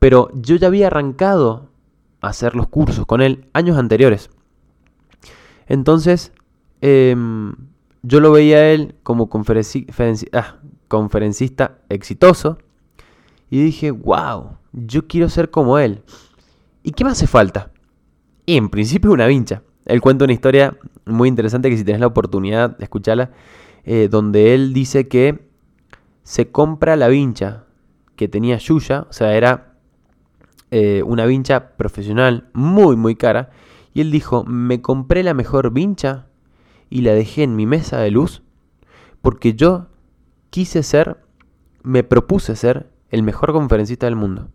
Pero 0.00 0.28
yo 0.34 0.56
ya 0.56 0.66
había 0.66 0.88
arrancado 0.88 1.68
a 2.20 2.28
hacer 2.28 2.56
los 2.56 2.66
cursos 2.66 3.06
con 3.06 3.22
él 3.22 3.46
años 3.52 3.78
anteriores. 3.78 4.30
Entonces, 5.68 6.32
em, 6.80 7.54
yo 8.02 8.20
lo 8.20 8.32
veía 8.32 8.56
a 8.58 8.68
él 8.70 8.96
como 9.02 9.30
ah, 10.32 10.56
conferencista 10.88 11.78
exitoso 11.88 12.58
y 13.50 13.62
dije, 13.62 13.90
wow, 13.90 14.56
yo 14.72 15.06
quiero 15.06 15.28
ser 15.28 15.50
como 15.50 15.78
él. 15.78 16.02
¿Y 16.82 16.92
qué 16.92 17.04
me 17.04 17.10
hace 17.10 17.26
falta? 17.26 17.70
Y 18.46 18.56
en 18.56 18.68
principio 18.68 19.12
una 19.12 19.26
vincha. 19.26 19.62
Él 19.86 20.00
cuenta 20.00 20.24
una 20.24 20.32
historia 20.32 20.76
muy 21.04 21.28
interesante 21.28 21.70
que 21.70 21.76
si 21.76 21.84
tenés 21.84 22.00
la 22.00 22.06
oportunidad 22.06 22.76
de 22.76 22.84
escucharla, 22.84 23.30
eh, 23.84 24.08
donde 24.10 24.54
él 24.54 24.72
dice 24.72 25.08
que 25.08 25.46
se 26.22 26.50
compra 26.50 26.96
la 26.96 27.08
vincha 27.08 27.64
que 28.16 28.28
tenía 28.28 28.56
Yuya, 28.58 29.06
o 29.08 29.12
sea, 29.12 29.34
era 29.36 29.74
eh, 30.70 31.02
una 31.04 31.26
vincha 31.26 31.76
profesional 31.76 32.48
muy, 32.54 32.96
muy 32.96 33.14
cara, 33.14 33.50
y 33.92 34.00
él 34.00 34.10
dijo, 34.10 34.44
me 34.44 34.80
compré 34.80 35.22
la 35.22 35.34
mejor 35.34 35.72
vincha 35.72 36.26
y 36.90 37.02
la 37.02 37.12
dejé 37.12 37.42
en 37.42 37.56
mi 37.56 37.66
mesa 37.66 37.98
de 37.98 38.10
luz 38.10 38.42
porque 39.24 39.54
yo 39.54 39.86
quise 40.50 40.82
ser, 40.82 41.16
me 41.82 42.02
propuse 42.02 42.56
ser 42.56 42.90
el 43.10 43.22
mejor 43.22 43.52
conferencista 43.52 44.06
del 44.06 44.16
mundo. 44.16 44.48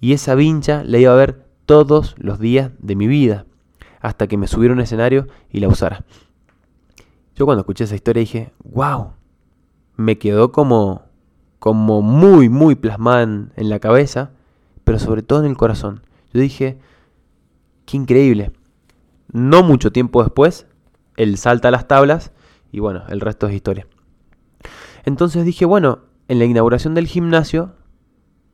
Y 0.00 0.12
esa 0.12 0.34
vincha 0.34 0.82
la 0.84 0.98
iba 0.98 1.12
a 1.12 1.16
ver 1.16 1.46
todos 1.66 2.14
los 2.18 2.38
días 2.38 2.70
de 2.78 2.96
mi 2.96 3.06
vida, 3.06 3.46
hasta 4.00 4.26
que 4.26 4.36
me 4.36 4.46
subiera 4.46 4.74
un 4.74 4.80
escenario 4.80 5.26
y 5.50 5.60
la 5.60 5.68
usara. 5.68 6.04
Yo 7.34 7.44
cuando 7.44 7.60
escuché 7.60 7.84
esa 7.84 7.94
historia 7.94 8.20
dije, 8.20 8.52
wow, 8.64 9.12
me 9.96 10.18
quedó 10.18 10.52
como, 10.52 11.02
como 11.58 12.02
muy, 12.02 12.48
muy 12.48 12.74
plasmada 12.76 13.22
en, 13.22 13.52
en 13.56 13.68
la 13.68 13.78
cabeza, 13.78 14.30
pero 14.84 14.98
sobre 14.98 15.22
todo 15.22 15.40
en 15.40 15.50
el 15.50 15.56
corazón. 15.56 16.02
Yo 16.32 16.40
dije, 16.40 16.78
qué 17.84 17.96
increíble. 17.96 18.52
No 19.32 19.62
mucho 19.62 19.90
tiempo 19.90 20.22
después, 20.22 20.66
él 21.16 21.36
salta 21.36 21.68
a 21.68 21.72
las 21.72 21.88
tablas 21.88 22.32
y 22.72 22.80
bueno, 22.80 23.02
el 23.08 23.20
resto 23.20 23.48
es 23.48 23.54
historia. 23.54 23.86
Entonces 25.04 25.44
dije, 25.44 25.64
bueno, 25.64 26.00
en 26.28 26.38
la 26.38 26.44
inauguración 26.44 26.94
del 26.94 27.06
gimnasio, 27.06 27.74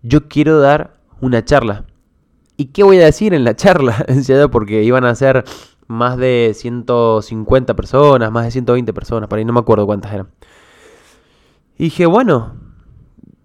yo 0.02 0.28
quiero 0.28 0.60
dar 0.60 1.00
una 1.20 1.44
charla. 1.44 1.86
¿Y 2.56 2.66
qué 2.66 2.82
voy 2.82 2.98
a 2.98 3.04
decir 3.04 3.34
en 3.34 3.44
la 3.44 3.56
charla? 3.56 4.04
Porque 4.52 4.82
iban 4.82 5.04
a 5.04 5.14
ser 5.14 5.44
más 5.86 6.16
de 6.16 6.52
150 6.54 7.74
personas, 7.74 8.30
más 8.30 8.44
de 8.44 8.50
120 8.50 8.92
personas, 8.92 9.28
por 9.28 9.38
ahí 9.38 9.44
no 9.44 9.52
me 9.52 9.60
acuerdo 9.60 9.86
cuántas 9.86 10.12
eran. 10.12 10.28
Y 11.76 11.84
dije, 11.84 12.06
bueno, 12.06 12.54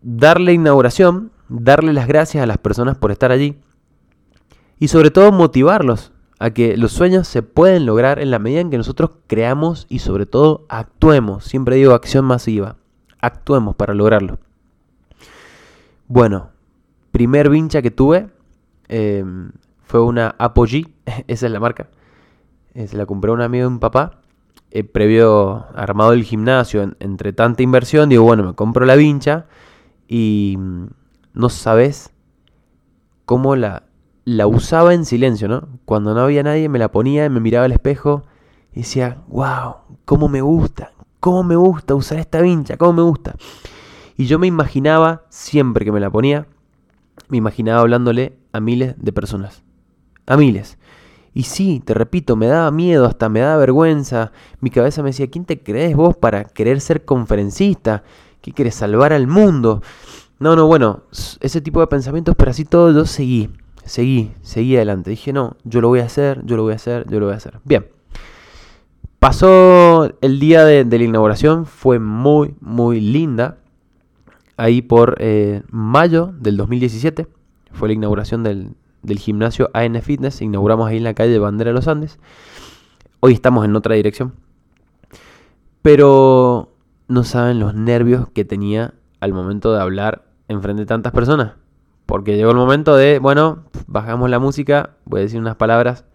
darle 0.01 0.53
inauguración, 0.53 1.31
darle 1.49 1.93
las 1.93 2.07
gracias 2.07 2.43
a 2.43 2.47
las 2.47 2.57
personas 2.57 2.97
por 2.97 3.11
estar 3.11 3.31
allí 3.31 3.57
y 4.79 4.89
sobre 4.89 5.11
todo 5.11 5.31
motivarlos 5.31 6.11
a 6.39 6.51
que 6.51 6.77
los 6.77 6.91
sueños 6.91 7.27
se 7.27 7.41
pueden 7.41 7.85
lograr 7.85 8.19
en 8.19 8.29
la 8.29 8.39
medida 8.39 8.61
en 8.61 8.69
que 8.69 8.77
nosotros 8.77 9.11
creamos 9.27 9.87
y 9.89 9.99
sobre 9.99 10.25
todo 10.25 10.65
actuemos. 10.69 11.45
Siempre 11.45 11.77
digo 11.77 11.93
acción 11.93 12.25
masiva. 12.25 12.77
Actuemos 13.27 13.75
para 13.75 13.93
lograrlo. 13.93 14.39
Bueno, 16.07 16.51
primer 17.11 17.49
vincha 17.49 17.81
que 17.81 17.91
tuve 17.91 18.29
em, 18.87 19.51
fue 19.83 20.01
una 20.01 20.33
Apogee, 20.39 20.87
esa 21.27 21.45
es 21.45 21.51
la 21.51 21.59
marca. 21.59 21.89
Eh, 22.73 22.87
se 22.87 22.95
la 22.95 23.05
compré 23.05 23.31
a 23.31 23.33
un 23.33 23.41
amigo 23.41 23.63
de 23.63 23.67
un 23.67 23.79
papá. 23.79 24.21
Eh, 24.71 24.85
previo 24.85 25.65
armado 25.75 26.13
el 26.13 26.23
gimnasio, 26.23 26.95
entre 26.99 27.33
tanta 27.33 27.63
inversión, 27.63 28.07
digo, 28.07 28.23
bueno, 28.23 28.43
me 28.43 28.53
compro 28.53 28.85
la 28.85 28.95
vincha 28.95 29.45
y 30.07 30.55
mm, 30.57 30.85
no 31.33 31.49
sabes 31.49 32.13
cómo 33.25 33.57
la, 33.57 33.83
la 34.23 34.47
usaba 34.47 34.93
en 34.93 35.03
silencio, 35.03 35.49
¿no? 35.49 35.67
Cuando 35.83 36.13
no 36.13 36.21
había 36.21 36.43
nadie 36.43 36.69
me 36.69 36.79
la 36.79 36.91
ponía 36.91 37.25
y 37.25 37.29
me 37.29 37.41
miraba 37.41 37.65
al 37.65 37.73
espejo 37.73 38.23
y 38.71 38.79
decía, 38.81 39.17
wow, 39.27 39.75
cómo 40.05 40.29
me 40.29 40.39
gusta, 40.41 40.91
cómo 41.27 41.43
me 41.43 41.57
gusta 41.57 41.93
usar 41.93 42.19
esta 42.19 42.39
vincha, 42.39 42.77
cómo 42.77 42.93
me 42.93 43.01
gusta. 43.01 43.35
Y 44.15 44.27
yo 44.27 44.39
me 44.39 44.47
imaginaba, 44.47 45.23
siempre 45.27 45.83
que 45.83 45.91
me 45.91 45.99
la 45.99 46.09
ponía, 46.09 46.47
me 47.27 47.35
imaginaba 47.35 47.81
hablándole 47.81 48.37
a 48.53 48.61
miles 48.61 48.95
de 48.97 49.11
personas. 49.11 49.61
A 50.25 50.37
miles. 50.37 50.77
Y 51.33 51.43
sí, 51.43 51.81
te 51.83 51.93
repito, 51.93 52.37
me 52.37 52.47
daba 52.47 52.71
miedo, 52.71 53.05
hasta 53.05 53.27
me 53.27 53.41
daba 53.41 53.57
vergüenza. 53.57 54.31
Mi 54.61 54.69
cabeza 54.69 55.03
me 55.03 55.09
decía, 55.09 55.27
¿quién 55.29 55.43
te 55.43 55.61
crees 55.61 55.97
vos 55.97 56.15
para 56.15 56.45
querer 56.45 56.79
ser 56.79 57.03
conferencista? 57.03 58.03
¿Qué 58.39 58.53
quieres 58.53 58.75
salvar 58.75 59.11
al 59.11 59.27
mundo? 59.27 59.81
No, 60.39 60.55
no, 60.55 60.65
bueno, 60.65 61.01
ese 61.41 61.59
tipo 61.59 61.81
de 61.81 61.87
pensamientos, 61.87 62.35
pero 62.37 62.51
así 62.51 62.63
todo 62.63 62.93
yo 62.93 63.05
seguí 63.05 63.49
seguí, 63.83 64.31
seguí 64.43 64.77
adelante. 64.77 65.09
Dije, 65.09 65.33
no, 65.33 65.57
yo 65.65 65.81
lo 65.81 65.89
voy 65.89 65.99
a 65.99 66.05
hacer, 66.05 66.41
yo 66.45 66.55
lo 66.55 66.63
voy 66.63 66.71
a 66.71 66.77
hacer, 66.77 67.05
yo 67.09 67.19
lo 67.19 67.25
voy 67.25 67.33
a 67.33 67.37
hacer. 67.37 67.59
Bien. 67.65 67.96
Pasó 69.27 70.09
el 70.21 70.39
día 70.39 70.63
de, 70.63 70.85
la 70.85 71.03
inauguración, 71.03 71.65
fue 71.65 71.99
muy, 71.99 72.55
muy 72.61 73.01
linda. 73.01 73.57
Ahí 74.55 74.81
por 74.81 75.17
eh, 75.19 75.63
mayo 75.69 76.33
del 76.39 76.55
2017 76.55 77.27
fue 77.73 77.89
la 77.89 77.93
inauguración 77.95 78.43
del, 78.43 78.77
gimnasio 79.17 79.69
AN 79.73 80.01
Fitness. 80.01 80.41
Inauguramos 80.41 80.87
ahí 80.87 80.95
en 80.95 81.03
la 81.03 81.13
calle 81.13 81.37
Bandera 81.39 81.71
de 81.71 81.73
los 81.73 81.89
Andes. 81.89 82.19
Hoy 83.19 83.33
estamos 83.33 83.65
en 83.65 83.75
otra 83.75 83.95
dirección. 83.95 84.33
Pero 85.81 86.71
no 87.09 87.25
saben 87.25 87.59
los 87.59 87.75
nervios 87.75 88.29
que 88.29 88.45
tenía 88.45 88.93
al 89.19 89.33
momento 89.33 89.73
de 89.73 89.81
hablar 89.81 90.23
enfrente 90.47 90.83
de 90.83 90.85
tantas 90.85 91.11
personas. 91.11 91.55
Porque 92.05 92.37
llegó 92.37 92.51
el 92.51 92.57
momento 92.57 92.95
de, 92.95 93.19
bueno, 93.19 93.65
bajamos 93.87 94.29
la 94.29 94.39
música, 94.39 94.91
voy 95.03 95.19
a 95.19 95.23
decir 95.23 95.41
unas 95.41 95.57
palabras. 95.57 96.05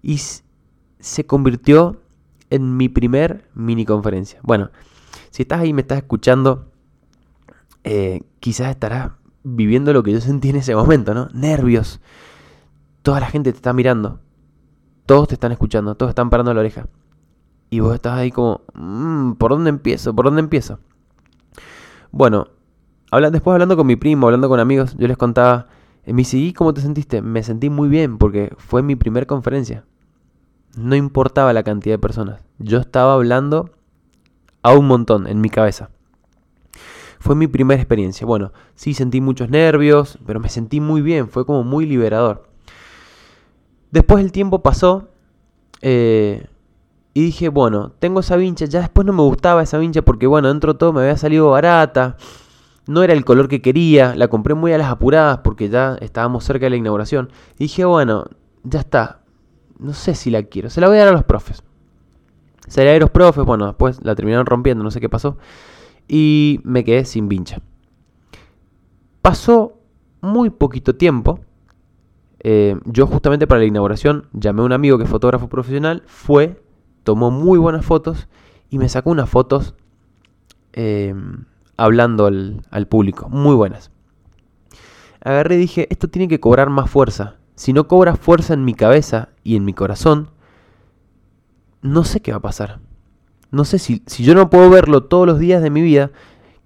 Y 0.00 0.18
se 1.00 1.26
convirtió 1.26 1.98
en 2.50 2.76
mi 2.76 2.88
primer 2.88 3.48
mini 3.54 3.84
conferencia. 3.84 4.40
Bueno, 4.42 4.70
si 5.30 5.42
estás 5.42 5.60
ahí 5.60 5.70
y 5.70 5.72
me 5.72 5.82
estás 5.82 5.98
escuchando, 5.98 6.70
eh, 7.84 8.22
quizás 8.40 8.70
estarás 8.70 9.12
viviendo 9.42 9.92
lo 9.92 10.02
que 10.02 10.12
yo 10.12 10.20
sentí 10.20 10.50
en 10.50 10.56
ese 10.56 10.74
momento, 10.74 11.14
¿no? 11.14 11.28
Nervios. 11.32 12.00
Toda 13.02 13.20
la 13.20 13.26
gente 13.26 13.52
te 13.52 13.56
está 13.56 13.72
mirando. 13.72 14.20
Todos 15.06 15.28
te 15.28 15.34
están 15.34 15.52
escuchando, 15.52 15.94
todos 15.94 16.10
están 16.10 16.30
parando 16.30 16.52
la 16.52 16.60
oreja. 16.60 16.86
Y 17.70 17.80
vos 17.80 17.94
estás 17.94 18.18
ahí 18.18 18.30
como, 18.30 18.62
mm, 18.74 19.32
¿por 19.34 19.52
dónde 19.52 19.70
empiezo? 19.70 20.14
¿Por 20.14 20.26
dónde 20.26 20.40
empiezo? 20.40 20.80
Bueno, 22.10 22.48
después 23.30 23.52
hablando 23.54 23.76
con 23.76 23.86
mi 23.86 23.96
primo, 23.96 24.26
hablando 24.26 24.48
con 24.48 24.60
amigos, 24.60 24.96
yo 24.98 25.06
les 25.06 25.16
contaba, 25.16 25.68
en 26.04 26.16
mi 26.16 26.24
CI, 26.24 26.52
¿cómo 26.52 26.74
te 26.74 26.80
sentiste? 26.80 27.22
Me 27.22 27.42
sentí 27.42 27.70
muy 27.70 27.88
bien 27.88 28.18
porque 28.18 28.52
fue 28.58 28.82
mi 28.82 28.96
primera 28.96 29.26
conferencia. 29.26 29.84
No 30.76 30.94
importaba 30.94 31.52
la 31.52 31.62
cantidad 31.62 31.94
de 31.94 31.98
personas. 31.98 32.42
Yo 32.58 32.78
estaba 32.78 33.14
hablando 33.14 33.70
a 34.62 34.72
un 34.72 34.86
montón 34.86 35.26
en 35.26 35.40
mi 35.40 35.48
cabeza. 35.48 35.90
Fue 37.18 37.34
mi 37.34 37.46
primera 37.46 37.80
experiencia. 37.80 38.26
Bueno, 38.26 38.52
sí 38.74 38.94
sentí 38.94 39.20
muchos 39.20 39.50
nervios, 39.50 40.18
pero 40.26 40.40
me 40.40 40.48
sentí 40.48 40.80
muy 40.80 41.02
bien. 41.02 41.28
Fue 41.28 41.44
como 41.44 41.64
muy 41.64 41.86
liberador. 41.86 42.48
Después 43.90 44.24
el 44.24 44.32
tiempo 44.32 44.62
pasó 44.62 45.08
eh, 45.82 46.46
y 47.12 47.22
dije, 47.24 47.48
bueno, 47.48 47.92
tengo 47.98 48.20
esa 48.20 48.36
vincha. 48.36 48.64
Ya 48.66 48.80
después 48.80 49.06
no 49.06 49.12
me 49.12 49.22
gustaba 49.22 49.62
esa 49.62 49.78
vincha 49.78 50.02
porque, 50.02 50.26
bueno, 50.26 50.48
dentro 50.48 50.72
de 50.72 50.78
todo 50.78 50.92
me 50.92 51.00
había 51.00 51.16
salido 51.16 51.50
barata. 51.50 52.16
No 52.86 53.02
era 53.02 53.12
el 53.12 53.24
color 53.24 53.48
que 53.48 53.60
quería, 53.60 54.14
la 54.14 54.28
compré 54.28 54.54
muy 54.54 54.72
a 54.72 54.78
las 54.78 54.88
apuradas 54.88 55.38
porque 55.44 55.68
ya 55.68 55.96
estábamos 56.00 56.44
cerca 56.44 56.66
de 56.66 56.70
la 56.70 56.76
inauguración. 56.76 57.30
Y 57.56 57.64
dije, 57.64 57.84
bueno, 57.84 58.24
ya 58.62 58.80
está. 58.80 59.20
No 59.80 59.92
sé 59.92 60.14
si 60.14 60.30
la 60.30 60.42
quiero. 60.42 60.70
Se 60.70 60.80
la 60.80 60.88
voy 60.88 60.98
a 60.98 61.00
dar 61.00 61.08
a 61.08 61.12
los 61.12 61.24
profes. 61.24 61.62
Se 62.68 62.84
la 62.84 62.90
di 62.90 62.96
a 62.98 63.00
los 63.00 63.10
profes, 63.10 63.44
bueno, 63.44 63.66
después 63.66 63.98
la 64.04 64.14
terminaron 64.14 64.46
rompiendo, 64.46 64.84
no 64.84 64.90
sé 64.90 65.00
qué 65.00 65.08
pasó. 65.08 65.38
Y 66.06 66.60
me 66.62 66.84
quedé 66.84 67.04
sin 67.04 67.28
vincha. 67.28 67.60
Pasó 69.22 69.78
muy 70.20 70.50
poquito 70.50 70.94
tiempo 70.94 71.40
eh, 72.42 72.78
yo 72.86 73.06
justamente 73.06 73.46
para 73.46 73.60
la 73.60 73.66
inauguración 73.66 74.26
llamé 74.32 74.62
a 74.62 74.64
un 74.64 74.72
amigo 74.72 74.96
que 74.96 75.04
es 75.04 75.10
fotógrafo 75.10 75.48
profesional, 75.48 76.02
fue, 76.06 76.62
tomó 77.04 77.30
muy 77.30 77.58
buenas 77.58 77.84
fotos 77.84 78.28
y 78.70 78.78
me 78.78 78.88
sacó 78.88 79.10
unas 79.10 79.28
fotos 79.28 79.74
eh, 80.72 81.14
hablando 81.76 82.26
al, 82.26 82.62
al 82.70 82.88
público, 82.88 83.28
muy 83.28 83.54
buenas. 83.54 83.90
Agarré 85.22 85.56
y 85.56 85.58
dije, 85.58 85.86
esto 85.90 86.08
tiene 86.08 86.28
que 86.28 86.40
cobrar 86.40 86.70
más 86.70 86.88
fuerza. 86.88 87.36
Si 87.60 87.74
no 87.74 87.88
cobra 87.88 88.16
fuerza 88.16 88.54
en 88.54 88.64
mi 88.64 88.72
cabeza 88.72 89.28
y 89.44 89.54
en 89.54 89.66
mi 89.66 89.74
corazón, 89.74 90.30
no 91.82 92.04
sé 92.04 92.20
qué 92.20 92.30
va 92.30 92.38
a 92.38 92.40
pasar. 92.40 92.80
No 93.50 93.66
sé 93.66 93.78
si, 93.78 94.02
si 94.06 94.24
yo 94.24 94.34
no 94.34 94.48
puedo 94.48 94.70
verlo 94.70 95.02
todos 95.02 95.26
los 95.26 95.38
días 95.38 95.60
de 95.60 95.68
mi 95.68 95.82
vida, 95.82 96.10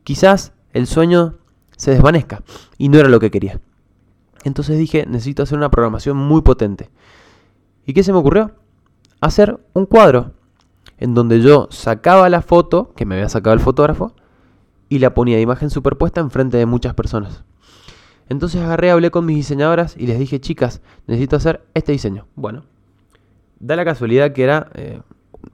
quizás 0.05 0.53
el 0.73 0.87
sueño 0.87 1.35
se 1.77 1.91
desvanezca. 1.91 2.45
Y 2.79 2.91
no 2.91 2.99
era 3.01 3.09
lo 3.09 3.19
que 3.19 3.33
quería. 3.33 3.61
Entonces 4.45 4.79
dije, 4.79 5.05
necesito 5.05 5.43
hacer 5.43 5.59
una 5.59 5.69
programación 5.69 6.17
muy 6.17 6.43
potente. 6.43 6.91
¿Y 7.85 7.93
qué 7.93 8.05
se 8.05 8.13
me 8.13 8.19
ocurrió? 8.19 8.53
Hacer 9.21 9.59
un 9.73 9.87
cuadro 9.87 10.31
en 10.99 11.13
donde 11.13 11.41
yo 11.41 11.67
sacaba 11.73 12.29
la 12.29 12.41
foto 12.41 12.93
que 12.95 13.05
me 13.05 13.17
había 13.17 13.29
sacado 13.29 13.55
el 13.55 13.61
fotógrafo 13.61 14.15
y 14.89 15.01
la 15.01 15.13
ponía 15.13 15.35
de 15.35 15.43
imagen 15.43 15.71
superpuesta 15.71 16.21
enfrente 16.21 16.57
de 16.57 16.67
muchas 16.67 16.95
personas. 16.95 17.43
Entonces 18.29 18.63
agarré, 18.63 18.91
hablé 18.91 19.11
con 19.11 19.27
mis 19.27 19.37
diseñadoras 19.37 19.97
y 19.97 20.07
les 20.07 20.19
dije, 20.19 20.41
chicas, 20.41 20.81
necesito 21.07 21.37
hacer 21.37 21.65
este 21.75 21.93
diseño. 21.93 22.27
Bueno, 22.35 22.65
da 23.61 23.77
la 23.77 23.85
casualidad 23.85 24.33
que 24.33 24.45
era 24.45 24.71
eh, 24.75 25.01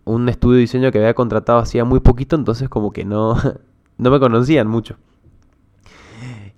un 0.05 0.29
estudio 0.29 0.57
de 0.57 0.61
diseño 0.61 0.93
que 0.93 0.99
había 0.99 1.15
contratado 1.15 1.59
hacía 1.59 1.85
muy 1.85 2.01
poquito, 2.01 2.37
entonces 2.37 2.69
como 2.69 2.93
que 2.93 3.05
no, 3.05 3.37
no 3.99 4.11
me 4.11 4.21
conocían 4.21 4.69
mucho. 4.69 4.97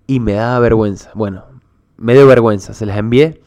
Y 0.06 0.20
me 0.20 0.34
daba 0.34 0.58
vergüenza. 0.58 1.10
Bueno, 1.14 1.44
me 1.96 2.14
dio 2.14 2.26
vergüenza, 2.26 2.74
se 2.74 2.86
las 2.86 2.98
envié. 2.98 3.40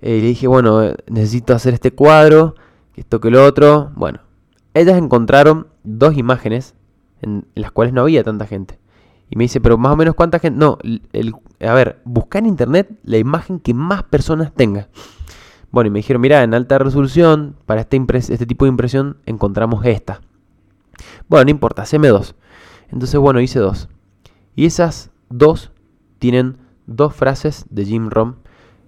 Eh, 0.00 0.16
y 0.16 0.20
le 0.20 0.28
dije, 0.28 0.46
bueno, 0.46 0.92
necesito 1.08 1.54
hacer 1.54 1.74
este 1.74 1.90
cuadro, 1.90 2.54
esto 2.96 3.20
que 3.20 3.30
lo 3.30 3.44
otro. 3.44 3.90
Bueno, 3.96 4.20
ellas 4.74 4.96
encontraron 4.96 5.66
dos 5.82 6.16
imágenes 6.16 6.74
en, 7.20 7.46
las 7.54 7.72
cuales 7.72 7.92
no 7.92 8.02
había 8.02 8.22
tanta 8.22 8.46
gente. 8.46 8.78
Y 9.30 9.36
me 9.36 9.44
dice, 9.44 9.60
pero 9.60 9.78
más 9.78 9.92
o 9.92 9.96
menos 9.96 10.14
cuánta 10.14 10.38
gente... 10.38 10.58
No, 10.58 10.78
el, 10.82 11.34
a 11.60 11.74
ver, 11.74 12.00
busca 12.04 12.38
en 12.38 12.46
internet 12.46 12.90
la 13.02 13.18
imagen 13.18 13.60
que 13.60 13.74
más 13.74 14.02
personas 14.04 14.52
tenga. 14.54 14.88
Bueno, 15.70 15.88
y 15.88 15.90
me 15.90 15.98
dijeron, 15.98 16.22
mira, 16.22 16.42
en 16.42 16.54
alta 16.54 16.78
resolución, 16.78 17.56
para 17.66 17.82
este, 17.82 18.02
este 18.16 18.46
tipo 18.46 18.64
de 18.64 18.70
impresión 18.70 19.18
encontramos 19.26 19.84
esta. 19.84 20.20
Bueno, 21.28 21.44
no 21.44 21.50
importa, 21.50 21.82
haceme 21.82 22.08
dos. 22.08 22.34
Entonces, 22.90 23.20
bueno, 23.20 23.40
hice 23.40 23.58
dos. 23.58 23.88
Y 24.56 24.64
esas 24.64 25.10
dos 25.28 25.72
tienen 26.18 26.56
dos 26.86 27.14
frases 27.14 27.66
de 27.70 27.84
Jim 27.84 28.08
Rom 28.08 28.36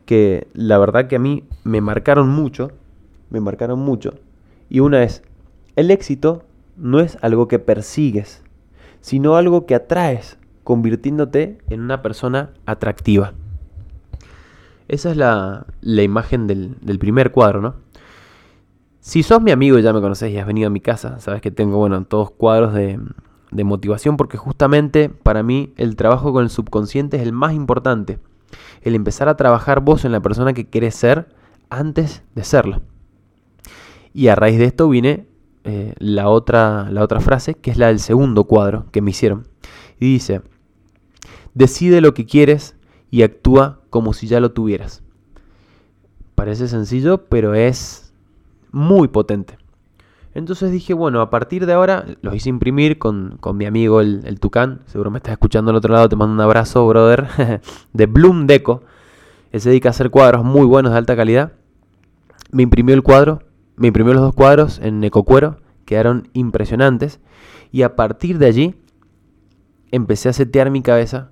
que 0.07 0.49
la 0.55 0.79
verdad 0.79 1.07
que 1.07 1.17
a 1.17 1.21
mí 1.21 1.45
me 1.65 1.81
marcaron 1.81 2.29
mucho. 2.29 2.73
Me 3.29 3.41
marcaron 3.41 3.79
mucho. 3.79 4.15
Y 4.69 4.81
una 4.81 5.03
es, 5.03 5.23
el 5.77 5.91
éxito 5.91 6.45
no 6.77 7.01
es 7.01 7.19
algo 7.21 7.47
que 7.47 7.59
persigues, 7.59 8.43
sino 9.00 9.37
algo 9.37 9.66
que 9.66 9.75
atraes, 9.75 10.38
convirtiéndote 10.64 11.59
en 11.69 11.80
una 11.80 12.02
persona 12.02 12.50
atractiva. 12.66 13.33
Esa 14.88 15.11
es 15.11 15.16
la, 15.16 15.66
imagen 15.83 16.47
del, 16.47 16.99
primer 16.99 17.30
cuadro, 17.30 17.61
¿no? 17.61 17.75
Si 19.00 19.23
sos 19.23 19.40
mi 19.40 19.50
amigo 19.50 19.78
y 19.78 19.83
ya 19.83 19.92
me 19.92 20.00
conoces 20.00 20.30
y 20.30 20.38
has 20.38 20.47
venido 20.47 20.66
a 20.66 20.71
mi 20.71 20.80
casa, 20.80 21.21
sabes 21.21 21.40
que 21.40 21.50
tengo, 21.50 21.78
bueno, 21.78 22.04
todos 22.04 22.30
cuadros 22.33 22.75
de, 22.75 22.99
de 23.50 23.64
motivación 23.64 24.16
porque 24.16 24.37
justamente 24.37 25.09
para 25.09 25.42
mí 25.42 25.73
el 25.76 25.97
trabajo 25.97 26.33
con 26.33 26.45
el 26.45 26.50
subconsciente 26.50 27.16
es 27.16 27.23
el 27.23 27.33
más 27.33 27.54
importante. 27.54 28.19
El 28.83 28.95
empezar 28.95 29.28
a 29.28 29.37
trabajar 29.37 29.80
vos 29.80 30.04
en 30.04 30.12
la 30.12 30.21
persona 30.21 30.52
que 30.52 30.69
querés 30.69 30.95
ser 30.95 31.28
antes 31.71 32.23
de 32.34 32.45
serlo. 32.45 32.82
Y 34.13 34.28
a 34.28 34.34
raíz 34.34 34.58
de 34.58 34.65
esto 34.65 34.89
viene 34.89 35.29
eh, 35.65 35.95
la, 35.99 36.29
otra, 36.29 36.91
la 36.91 37.03
otra 37.03 37.21
frase, 37.21 37.55
que 37.55 37.71
es 37.71 37.77
la 37.77 37.89
del 37.89 38.01
segundo 38.01 38.45
cuadro 38.45 38.87
que 38.93 39.03
me 39.03 39.11
hicieron. 39.11 39.47
Y 39.99 40.13
dice, 40.13 40.43
decide 41.55 42.01
lo 42.01 42.15
que 42.15 42.27
quieres 42.27 42.77
y 43.11 43.23
actúa 43.23 43.81
como 43.91 44.13
si 44.13 44.27
ya 44.27 44.41
lo 44.41 44.53
tuvieras. 44.53 45.03
Parece 46.35 46.69
sencillo, 46.69 47.27
pero 47.29 47.55
es 47.55 48.15
muy 48.73 49.09
potente. 49.09 49.59
Entonces 50.33 50.71
dije, 50.71 50.95
bueno, 50.95 51.21
a 51.21 51.29
partir 51.29 51.67
de 51.67 51.73
ahora 51.73 52.07
los 52.23 52.35
hice 52.35 52.49
imprimir 52.49 52.99
con, 52.99 53.39
mi 53.55 53.67
amigo 53.67 54.01
el, 54.01 54.23
el, 54.25 54.39
Tucán. 54.39 54.81
Seguro 54.87 55.11
me 55.11 55.19
estás 55.19 55.33
escuchando 55.33 55.71
al 55.71 55.77
otro 55.77 55.93
lado, 55.93 56.09
te 56.09 56.17
mando 56.17 56.33
un 56.35 56.41
abrazo, 56.41 56.87
brother. 56.87 57.29
de 57.93 58.07
Bloom 58.07 58.47
Deco. 58.47 58.83
Él 59.51 59.61
se 59.61 59.71
dedica 59.71 59.89
a 59.89 59.91
hacer 59.91 60.11
cuadros 60.11 60.45
muy 60.45 60.67
buenos 60.67 60.93
de 60.93 60.99
alta 60.99 61.17
calidad. 61.17 61.53
Me 62.53 62.63
imprimió 62.63 62.95
el 62.95 63.03
cuadro, 63.03 63.43
me 63.80 63.86
imprimió 63.86 64.12
los 64.12 64.23
dos 64.23 64.34
cuadros 64.34 64.78
en 64.78 65.02
ecocuero, 65.02 65.56
quedaron 65.86 66.28
impresionantes. 66.34 67.19
Y 67.73 67.80
a 67.80 67.97
partir 67.97 68.36
de 68.36 68.45
allí 68.45 68.75
empecé 69.90 70.28
a 70.28 70.34
setear 70.34 70.71
mi 70.71 70.82
cabeza 70.82 71.30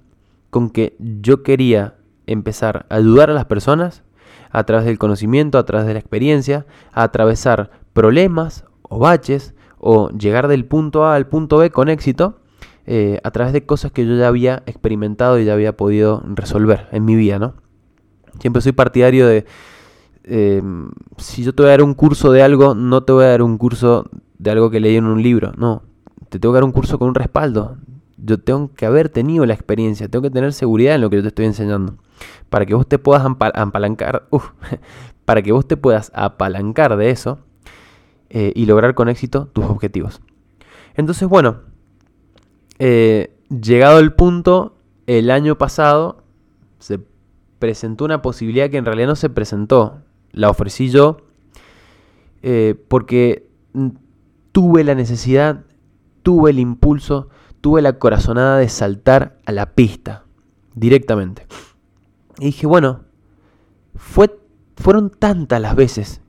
con 0.49 0.71
que 0.71 0.97
yo 0.99 1.43
quería 1.43 1.97
empezar 2.27 2.87
a 2.89 2.95
ayudar 2.97 3.29
a 3.29 3.35
las 3.35 3.45
personas 3.45 4.03
a 4.51 4.65
través 4.65 4.87
del 4.87 4.97
conocimiento, 4.97 5.59
a 5.59 5.67
través 5.67 5.87
de 5.87 5.93
la 5.93 5.99
experiencia, 5.99 6.65
a 6.91 7.03
atravesar 7.03 7.71
problemas 7.93 8.65
o 8.81 8.99
baches 8.99 9.55
o 9.77 10.09
llegar 10.09 10.49
del 10.49 10.65
punto 10.65 11.05
A 11.05 11.17
al 11.17 11.27
punto 11.27 11.59
B 11.59 11.69
con 11.69 11.91
éxito 11.91 12.41
eh, 12.87 13.21
a 13.25 13.31
través 13.31 13.53
de 13.53 13.67
cosas 13.67 13.93
que 13.93 14.07
yo 14.07 14.15
ya 14.15 14.27
había 14.27 14.63
experimentado 14.65 15.39
y 15.39 15.45
ya 15.45 15.53
había 15.53 15.77
podido 15.77 16.23
resolver 16.35 16.89
en 16.93 17.05
mi 17.05 17.15
vida, 17.15 17.39
¿no? 17.39 17.57
Siempre 18.41 18.63
soy 18.63 18.73
partidario 18.73 19.27
de, 19.27 19.45
eh, 20.29 20.63
si 21.17 21.43
yo 21.43 21.55
te 21.55 21.63
voy 21.63 21.69
a 21.69 21.73
dar 21.73 21.83
un 21.83 21.95
curso 21.95 22.31
de 22.33 22.43
algo, 22.43 22.75
no 22.75 23.03
te 23.03 23.13
voy 23.13 23.25
a 23.25 23.29
dar 23.29 23.43
un 23.43 23.59
curso 23.59 24.09
de 24.39 24.51
algo 24.51 24.71
que 24.71 24.81
leí 24.81 24.97
en 24.97 25.07
un 25.07 25.23
libro, 25.23 25.53
no, 25.57 25.83
te 26.29 26.39
tengo 26.39 26.53
que 26.53 26.59
dar 26.59 26.65
un 26.65 26.73
curso 26.73 26.99
con 26.99 27.09
un 27.09 27.15
respaldo, 27.15 27.79
yo 28.19 28.39
tengo 28.39 28.73
que 28.75 28.85
haber 28.85 29.09
tenido 29.09 29.47
la 29.47 29.55
experiencia, 29.55 30.09
tengo 30.09 30.23
que 30.23 30.31
tener 30.31 30.53
seguridad 30.53 30.95
en 30.97 31.01
lo 31.01 31.11
que 31.11 31.17
yo 31.17 31.23
te 31.23 31.29
estoy 31.29 31.47
enseñando. 31.47 31.97
Para 32.51 32.67
que 32.67 32.75
vos 32.75 32.87
te 32.87 32.99
puedas 32.99 33.25
apalancar, 33.25 34.29
para 35.25 35.43
que 35.43 35.53
vos 35.53 35.67
te 35.67 35.77
puedas 35.77 36.11
apalancar 36.15 36.97
de 36.97 37.11
eso 37.11 37.39
eh, 38.29 38.53
y 38.55 38.67
lograr 38.67 38.95
con 38.95 39.09
éxito 39.09 39.47
tus 39.47 39.65
objetivos. 39.65 40.21
Entonces, 40.95 41.29
bueno, 41.29 41.61
eh, 42.79 43.37
llegado 43.49 44.01
el 44.01 44.13
punto, 44.13 44.77
el 45.07 45.31
año 45.31 45.57
pasado 45.57 46.25
se 46.81 47.01
presentó 47.59 48.05
una 48.05 48.21
posibilidad 48.21 48.69
que 48.69 48.79
en 48.79 48.85
realidad 48.85 49.09
no 49.09 49.17
se 49.17 49.31
presentó. 49.31 50.03
La 50.39 50.51
ofrecí 50.51 50.89
yo 50.91 51.19
eh, 52.43 52.75
porque 52.89 53.51
tuve 54.53 54.85
la 54.85 54.95
necesidad, 54.95 55.65
tuve 56.23 56.51
el 56.51 56.59
impulso 56.59 57.29
tuve 57.61 57.83
la 57.83 57.95
corazonada 57.95 58.59
de 58.59 58.69
saltar 58.69 59.39
a 59.45 59.53
la 59.53 59.75
pista 59.75 60.25
directamente. 60.75 61.47
Y 62.39 62.47
dije, 62.47 62.67
bueno, 62.67 63.01
fue, 63.95 64.39
fueron 64.77 65.11
tantas 65.11 65.61
las 65.61 65.75
veces 65.75 66.21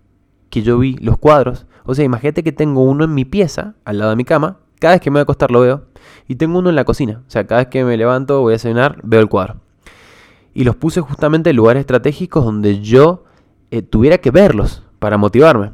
que 0.49 0.61
yo 0.63 0.79
vi 0.79 0.97
los 0.97 1.17
cuadros. 1.17 1.67
O 1.85 1.93
sea, 1.93 2.05
imagínate 2.05 2.43
que 2.43 2.51
tengo 2.51 2.83
uno 2.83 3.03
en 3.03 3.13
mi 3.13 3.25
pieza, 3.25 3.75
al 3.85 3.99
lado 3.99 4.11
de 4.11 4.15
mi 4.15 4.25
cama. 4.25 4.59
Cada 4.79 4.95
vez 4.95 5.01
que 5.01 5.11
me 5.11 5.15
voy 5.15 5.21
a 5.21 5.23
acostar 5.23 5.51
lo 5.51 5.61
veo. 5.61 5.85
Y 6.27 6.35
tengo 6.35 6.59
uno 6.59 6.69
en 6.69 6.75
la 6.75 6.85
cocina. 6.85 7.21
O 7.27 7.29
sea, 7.29 7.45
cada 7.45 7.61
vez 7.61 7.67
que 7.67 7.83
me 7.83 7.97
levanto, 7.97 8.41
voy 8.41 8.53
a 8.53 8.55
desayunar, 8.55 8.99
veo 9.03 9.19
el 9.19 9.29
cuadro. 9.29 9.61
Y 10.53 10.63
los 10.63 10.75
puse 10.75 11.01
justamente 11.01 11.51
en 11.51 11.55
lugares 11.55 11.81
estratégicos 11.81 12.43
donde 12.43 12.81
yo 12.81 13.25
eh, 13.71 13.81
tuviera 13.81 14.17
que 14.17 14.31
verlos 14.31 14.83
para 14.99 15.17
motivarme. 15.17 15.71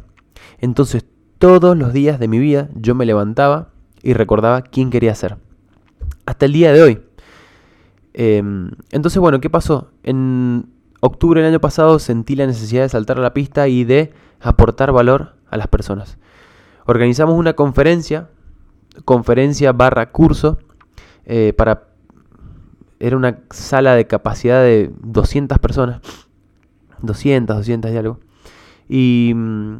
Entonces, 0.59 1.05
todos 1.37 1.77
los 1.77 1.93
días 1.93 2.19
de 2.19 2.27
mi 2.27 2.39
vida 2.39 2.69
yo 2.75 2.95
me 2.95 3.05
levantaba 3.05 3.69
y 4.01 4.13
recordaba 4.13 4.61
quién 4.61 4.89
quería 4.89 5.15
ser 5.15 5.37
hasta 6.25 6.45
el 6.45 6.53
día 6.53 6.73
de 6.73 6.81
hoy. 6.81 7.01
Em, 8.13 8.71
entonces, 8.91 9.19
bueno, 9.19 9.39
¿qué 9.39 9.49
pasó? 9.49 9.91
En 10.03 10.69
octubre 11.01 11.41
del 11.41 11.51
año 11.51 11.59
pasado 11.59 11.99
sentí 11.99 12.35
la 12.35 12.47
necesidad 12.47 12.83
de 12.83 12.89
saltar 12.89 13.17
a 13.19 13.21
la 13.21 13.33
pista 13.33 13.67
y 13.67 13.83
de 13.83 14.13
aportar 14.39 14.91
valor 14.91 15.35
a 15.49 15.57
las 15.57 15.67
personas. 15.67 16.17
Organizamos 16.85 17.35
una 17.35 17.53
conferencia, 17.53 18.29
conferencia 19.05 19.71
barra 19.71 20.11
curso, 20.11 20.57
eh, 21.25 21.53
para... 21.53 21.89
Era 22.97 23.17
una 23.17 23.39
sala 23.49 23.93
de 23.93 24.07
capacidad 24.07 24.61
de 24.61 24.89
200 25.01 25.59
personas. 25.59 25.99
200, 27.01 27.57
200 27.57 27.91
y 27.91 27.97
algo. 27.97 28.19
Y 28.87 29.33
mm, 29.35 29.77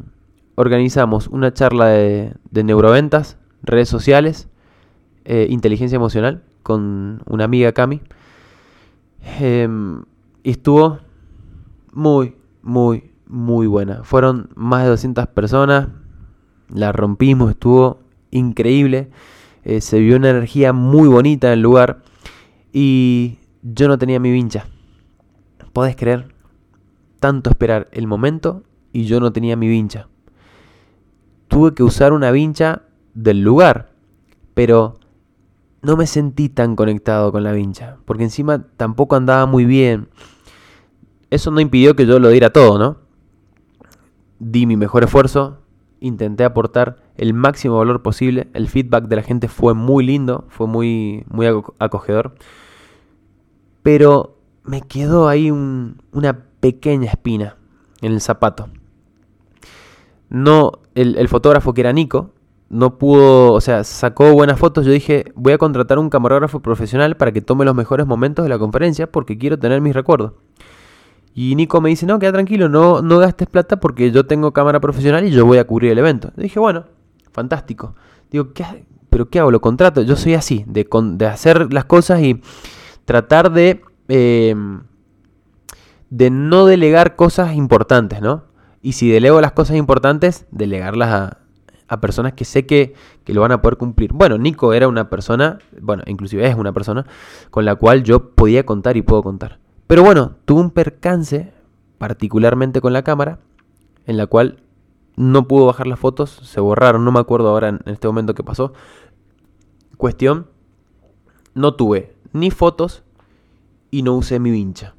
organizamos 0.56 1.28
una 1.28 1.52
charla 1.52 1.86
de, 1.86 2.34
neuroventas, 2.52 3.38
redes 3.62 3.88
sociales, 3.88 4.48
eh, 5.24 5.46
inteligencia 5.50 5.96
emocional 5.96 6.42
con 6.62 7.22
una 7.26 7.44
amiga 7.44 7.72
Cami. 7.72 8.00
Em, 9.38 10.02
y 10.42 10.50
estuvo 10.50 10.98
muy, 11.92 12.36
muy, 12.62 13.10
muy 13.26 13.66
buena. 13.66 14.02
Fueron 14.04 14.50
más 14.54 14.82
de 14.84 14.90
200 14.90 15.26
personas. 15.28 15.88
La 16.68 16.92
rompimos, 16.92 17.50
estuvo 17.50 18.00
increíble. 18.30 19.10
Eh, 19.64 19.80
se 19.80 19.98
vio 19.98 20.16
una 20.16 20.30
energía 20.30 20.72
muy 20.72 21.08
bonita 21.08 21.48
en 21.48 21.54
el 21.54 21.62
lugar. 21.62 22.02
Y 22.72 23.38
yo 23.62 23.88
no 23.88 23.98
tenía 23.98 24.20
mi 24.20 24.30
vincha. 24.30 24.66
¿Podés 25.72 25.96
creer? 25.96 26.35
Tanto 27.26 27.50
esperar 27.50 27.88
el 27.90 28.06
momento 28.06 28.62
y 28.92 29.06
yo 29.06 29.18
no 29.18 29.32
tenía 29.32 29.56
mi 29.56 29.66
vincha. 29.66 30.06
Tuve 31.48 31.74
que 31.74 31.82
usar 31.82 32.12
una 32.12 32.30
vincha 32.30 32.82
del 33.14 33.40
lugar, 33.40 33.90
pero 34.54 34.94
no 35.82 35.96
me 35.96 36.06
sentí 36.06 36.48
tan 36.48 36.76
conectado 36.76 37.32
con 37.32 37.42
la 37.42 37.50
vincha, 37.50 37.96
porque 38.04 38.22
encima 38.22 38.64
tampoco 38.76 39.16
andaba 39.16 39.44
muy 39.46 39.64
bien. 39.64 40.06
Eso 41.28 41.50
no 41.50 41.58
impidió 41.58 41.96
que 41.96 42.06
yo 42.06 42.20
lo 42.20 42.28
diera 42.28 42.50
todo, 42.50 42.78
¿no? 42.78 42.98
Di 44.38 44.64
mi 44.66 44.76
mejor 44.76 45.02
esfuerzo, 45.02 45.58
intenté 45.98 46.44
aportar 46.44 46.98
el 47.16 47.34
máximo 47.34 47.78
valor 47.78 48.02
posible. 48.02 48.46
El 48.54 48.68
feedback 48.68 49.08
de 49.08 49.16
la 49.16 49.22
gente 49.22 49.48
fue 49.48 49.74
muy 49.74 50.06
lindo, 50.06 50.44
fue 50.46 50.68
muy, 50.68 51.24
muy 51.28 51.48
acogedor. 51.80 52.36
Pero 53.82 54.38
me 54.62 54.82
quedó 54.82 55.26
ahí 55.26 55.50
una 55.50 56.45
pequeña 56.66 57.10
espina 57.10 57.56
en 58.02 58.12
el 58.12 58.20
zapato. 58.20 58.68
No, 60.28 60.72
el, 60.96 61.28
fotógrafo 61.28 61.72
que 61.72 61.82
era 61.82 61.92
Nico, 61.92 62.30
no 62.68 62.98
pudo, 62.98 63.52
o 63.52 63.60
sea, 63.60 63.84
sacó 63.84 64.32
buenas 64.32 64.58
fotos. 64.58 64.84
Yo 64.84 64.90
dije, 64.90 65.32
voy 65.36 65.52
a 65.52 65.58
contratar 65.58 66.00
un 66.00 66.10
camarógrafo 66.10 66.58
profesional 66.58 67.16
para 67.16 67.30
que 67.30 67.40
tome 67.40 67.64
los 67.64 67.76
mejores 67.76 68.04
momentos 68.04 68.44
de 68.44 68.48
la 68.48 68.58
conferencia 68.58 69.06
porque 69.06 69.38
quiero 69.38 69.56
tener 69.60 69.80
mis 69.80 69.94
recuerdos. 69.94 70.32
Y 71.34 71.54
Nico 71.54 71.80
me 71.80 71.90
dice, 71.90 72.04
no, 72.04 72.18
queda 72.18 72.32
tranquilo, 72.32 72.68
no, 72.68 73.00
no 73.00 73.18
gastes 73.18 73.46
plata 73.46 73.78
porque 73.78 74.10
yo 74.10 74.26
tengo 74.26 74.52
cámara 74.52 74.80
profesional 74.80 75.24
y 75.24 75.30
yo 75.30 75.46
voy 75.46 75.58
a 75.58 75.66
cubrir 75.66 75.92
el 75.92 75.98
evento. 75.98 76.32
dije, 76.36 76.58
bueno, 76.58 76.86
fantástico. 77.30 77.94
Digo, 78.32 78.52
¿qué, 78.52 78.64
¿pero 79.08 79.30
qué 79.30 79.38
hago? 79.38 79.52
¿Lo 79.52 79.60
contrato? 79.60 80.02
Yo 80.02 80.16
soy 80.16 80.34
así, 80.34 80.64
de, 80.66 80.88
de 81.12 81.26
hacer 81.26 81.72
las 81.72 81.84
cosas 81.84 82.20
y 82.22 82.40
tratar 83.04 83.52
de, 83.52 83.82
em, 84.08 84.80
de 86.10 86.30
no 86.30 86.66
delegar 86.66 87.16
cosas 87.16 87.54
importantes, 87.54 88.20
¿no? 88.20 88.44
Y 88.82 88.92
si 88.92 89.10
delego 89.10 89.40
las 89.40 89.52
cosas 89.52 89.76
importantes, 89.76 90.46
delegarlas 90.50 91.38
a, 91.88 91.96
personas 92.00 92.32
que 92.32 92.44
sé 92.44 92.66
que, 92.66 92.94
que, 93.24 93.32
lo 93.32 93.40
van 93.40 93.52
a 93.52 93.62
poder 93.62 93.76
cumplir. 93.76 94.12
Bueno, 94.12 94.38
Nico 94.38 94.72
era 94.72 94.88
una 94.88 95.08
persona, 95.08 95.58
bueno, 95.80 96.02
inclusive 96.06 96.46
es 96.46 96.56
una 96.56 96.72
persona 96.72 97.06
con 97.50 97.64
la 97.64 97.76
cual 97.76 98.02
yo 98.02 98.30
podía 98.30 98.66
contar 98.66 98.96
y 98.96 99.02
puedo 99.02 99.22
contar. 99.22 99.58
Pero 99.86 100.02
bueno, 100.02 100.36
tuve 100.44 100.60
un 100.60 100.70
percance, 100.70 101.52
particularmente 101.98 102.80
con 102.80 102.92
la 102.92 103.02
cámara, 103.02 103.38
en 104.04 104.16
la 104.16 104.26
cual 104.26 104.58
no 105.16 105.46
pudo 105.46 105.66
bajar 105.66 105.86
las 105.86 105.98
fotos, 105.98 106.30
se 106.30 106.60
borraron, 106.60 107.04
no 107.04 107.12
me 107.12 107.20
acuerdo 107.20 107.48
ahora 107.48 107.68
en 107.68 107.80
este 107.86 108.06
momento 108.06 108.34
qué 108.34 108.42
pasó. 108.42 108.72
Cuestión, 109.96 110.48
no 111.54 111.74
tuve 111.74 112.14
ni 112.32 112.50
fotos 112.50 113.02
y 113.90 114.02
no 114.02 114.14
usé 114.14 114.38
mi 114.40 114.50
vincha. 114.50 114.95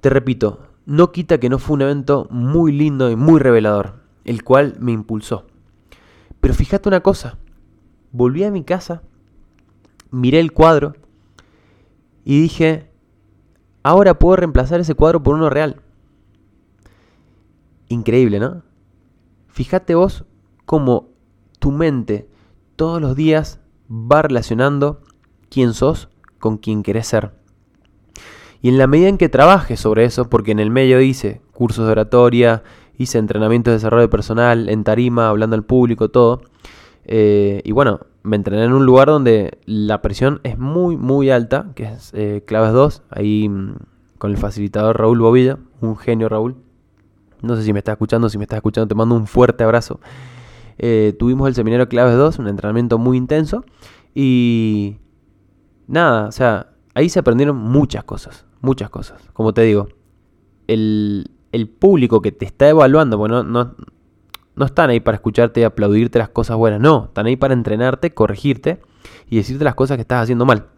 Te 0.00 0.10
repito, 0.10 0.60
no 0.86 1.12
quita 1.12 1.38
que 1.38 1.48
no 1.48 1.58
fue 1.58 1.74
un 1.74 1.82
evento 1.82 2.26
muy 2.30 2.72
lindo 2.72 3.10
y 3.10 3.16
muy 3.16 3.40
revelador, 3.40 4.00
el 4.24 4.42
cual 4.44 4.76
me 4.80 4.92
impulsó. 4.92 5.46
Pero 6.40 6.54
fíjate 6.54 6.88
una 6.88 7.00
cosa, 7.00 7.38
volví 8.12 8.44
a 8.44 8.50
mi 8.50 8.64
casa, 8.64 9.02
miré 10.10 10.40
el 10.40 10.52
cuadro 10.52 10.94
y 12.24 12.40
dije, 12.40 12.90
Ahora 13.82 14.18
puedo 14.18 14.36
reemplazar 14.36 14.80
ese 14.80 14.94
cuadro 14.94 15.22
por 15.22 15.34
uno 15.34 15.48
real. 15.48 15.80
Increíble, 17.88 18.38
¿no? 18.38 18.62
Fíjate 19.48 19.94
vos 19.94 20.24
cómo 20.66 21.08
tu 21.58 21.72
mente 21.72 22.28
todos 22.76 23.00
los 23.00 23.16
días 23.16 23.60
va 23.90 24.22
relacionando 24.22 25.02
quién 25.48 25.72
sos 25.72 26.08
con 26.38 26.58
quién 26.58 26.82
querés 26.82 27.06
ser. 27.06 27.39
Y 28.62 28.68
en 28.68 28.78
la 28.78 28.86
medida 28.86 29.08
en 29.08 29.18
que 29.18 29.28
trabajes 29.28 29.80
sobre 29.80 30.04
eso, 30.04 30.28
porque 30.28 30.52
en 30.52 30.58
el 30.58 30.70
medio 30.70 31.00
hice 31.00 31.40
cursos 31.52 31.86
de 31.86 31.92
oratoria, 31.92 32.62
hice 32.98 33.18
entrenamientos 33.18 33.72
de 33.72 33.76
desarrollo 33.76 34.10
personal, 34.10 34.68
en 34.68 34.84
tarima, 34.84 35.28
hablando 35.28 35.56
al 35.56 35.64
público, 35.64 36.10
todo. 36.10 36.42
Eh, 37.04 37.62
y 37.64 37.72
bueno, 37.72 38.00
me 38.22 38.36
entrené 38.36 38.64
en 38.64 38.72
un 38.72 38.84
lugar 38.84 39.08
donde 39.08 39.58
la 39.64 40.02
presión 40.02 40.40
es 40.44 40.58
muy, 40.58 40.96
muy 40.96 41.30
alta, 41.30 41.72
que 41.74 41.84
es 41.84 42.12
eh, 42.14 42.44
Claves 42.46 42.72
2, 42.72 43.02
ahí 43.10 43.48
mm, 43.48 43.76
con 44.18 44.30
el 44.30 44.36
facilitador 44.36 44.98
Raúl 44.98 45.20
Bobilla, 45.20 45.58
un 45.80 45.96
genio 45.96 46.28
Raúl. 46.28 46.56
No 47.42 47.56
sé 47.56 47.62
si 47.62 47.72
me 47.72 47.78
está 47.78 47.92
escuchando, 47.92 48.28
si 48.28 48.36
me 48.36 48.44
está 48.44 48.56
escuchando 48.56 48.86
te 48.88 48.94
mando 48.94 49.14
un 49.14 49.26
fuerte 49.26 49.64
abrazo. 49.64 50.00
Eh, 50.76 51.14
tuvimos 51.18 51.48
el 51.48 51.54
seminario 51.54 51.88
Claves 51.88 52.16
2, 52.16 52.38
un 52.38 52.48
entrenamiento 52.48 52.98
muy 52.98 53.16
intenso 53.16 53.64
y 54.14 54.96
nada, 55.86 56.26
o 56.26 56.32
sea, 56.32 56.72
ahí 56.94 57.08
se 57.08 57.18
aprendieron 57.18 57.56
muchas 57.56 58.04
cosas, 58.04 58.46
muchas 58.60 58.90
cosas. 58.90 59.22
Como 59.32 59.54
te 59.54 59.62
digo, 59.62 59.88
el, 60.66 61.30
el 61.52 61.68
público 61.68 62.22
que 62.22 62.32
te 62.32 62.44
está 62.44 62.68
evaluando, 62.68 63.18
bueno, 63.18 63.42
no, 63.42 63.74
no 64.56 64.66
están 64.66 64.90
ahí 64.90 65.00
para 65.00 65.16
escucharte 65.16 65.60
y 65.60 65.64
aplaudirte 65.64 66.18
las 66.18 66.28
cosas 66.28 66.56
buenas, 66.56 66.80
no, 66.80 67.06
están 67.06 67.26
ahí 67.26 67.36
para 67.36 67.54
entrenarte, 67.54 68.12
corregirte 68.12 68.80
y 69.28 69.36
decirte 69.36 69.64
las 69.64 69.74
cosas 69.74 69.96
que 69.96 70.02
estás 70.02 70.22
haciendo 70.22 70.44
mal. 70.44 70.68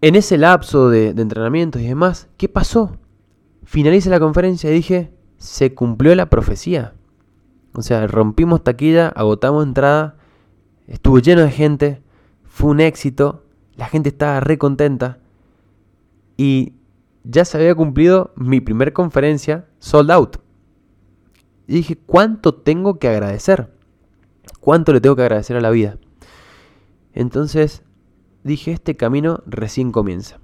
En 0.00 0.16
ese 0.16 0.36
lapso 0.36 0.90
de, 0.90 1.08
entrenamientos 1.10 1.80
y 1.80 1.86
demás, 1.86 2.28
¿qué 2.36 2.48
pasó? 2.48 2.96
Finalice 3.64 4.10
la 4.10 4.18
conferencia 4.18 4.70
y 4.70 4.74
dije, 4.74 5.12
se 5.36 5.74
cumplió 5.74 6.14
la 6.14 6.28
profecía. 6.28 6.94
O 7.74 7.82
sea, 7.82 8.06
rompimos 8.06 8.64
taquilla, 8.64 9.08
agotamos 9.08 9.64
entrada, 9.64 10.16
estuvo 10.88 11.20
lleno 11.20 11.42
de 11.42 11.50
gente, 11.50 12.02
fue 12.44 12.70
un 12.70 12.80
éxito, 12.80 13.44
la 13.76 13.86
gente 13.86 14.08
estaba 14.08 14.40
re 14.40 14.58
contenta 14.58 15.18
y 16.42 16.74
ya 17.22 17.44
se 17.44 17.56
había 17.56 17.72
cumplido 17.76 18.32
mi 18.34 18.60
primer 18.60 18.92
conferencia 18.92 19.68
sold 19.78 20.10
out. 20.10 20.38
Y 21.68 21.74
dije, 21.74 21.96
¿cuánto 21.96 22.52
tengo 22.52 22.98
que 22.98 23.06
agradecer? 23.06 23.72
¿Cuánto 24.58 24.92
le 24.92 25.00
tengo 25.00 25.14
que 25.14 25.22
agradecer 25.22 25.56
a 25.56 25.60
la 25.60 25.70
vida? 25.70 25.98
Entonces 27.12 27.84
dije, 28.42 28.72
este 28.72 28.96
camino 28.96 29.44
recién 29.46 29.92
comienza. 29.92 30.40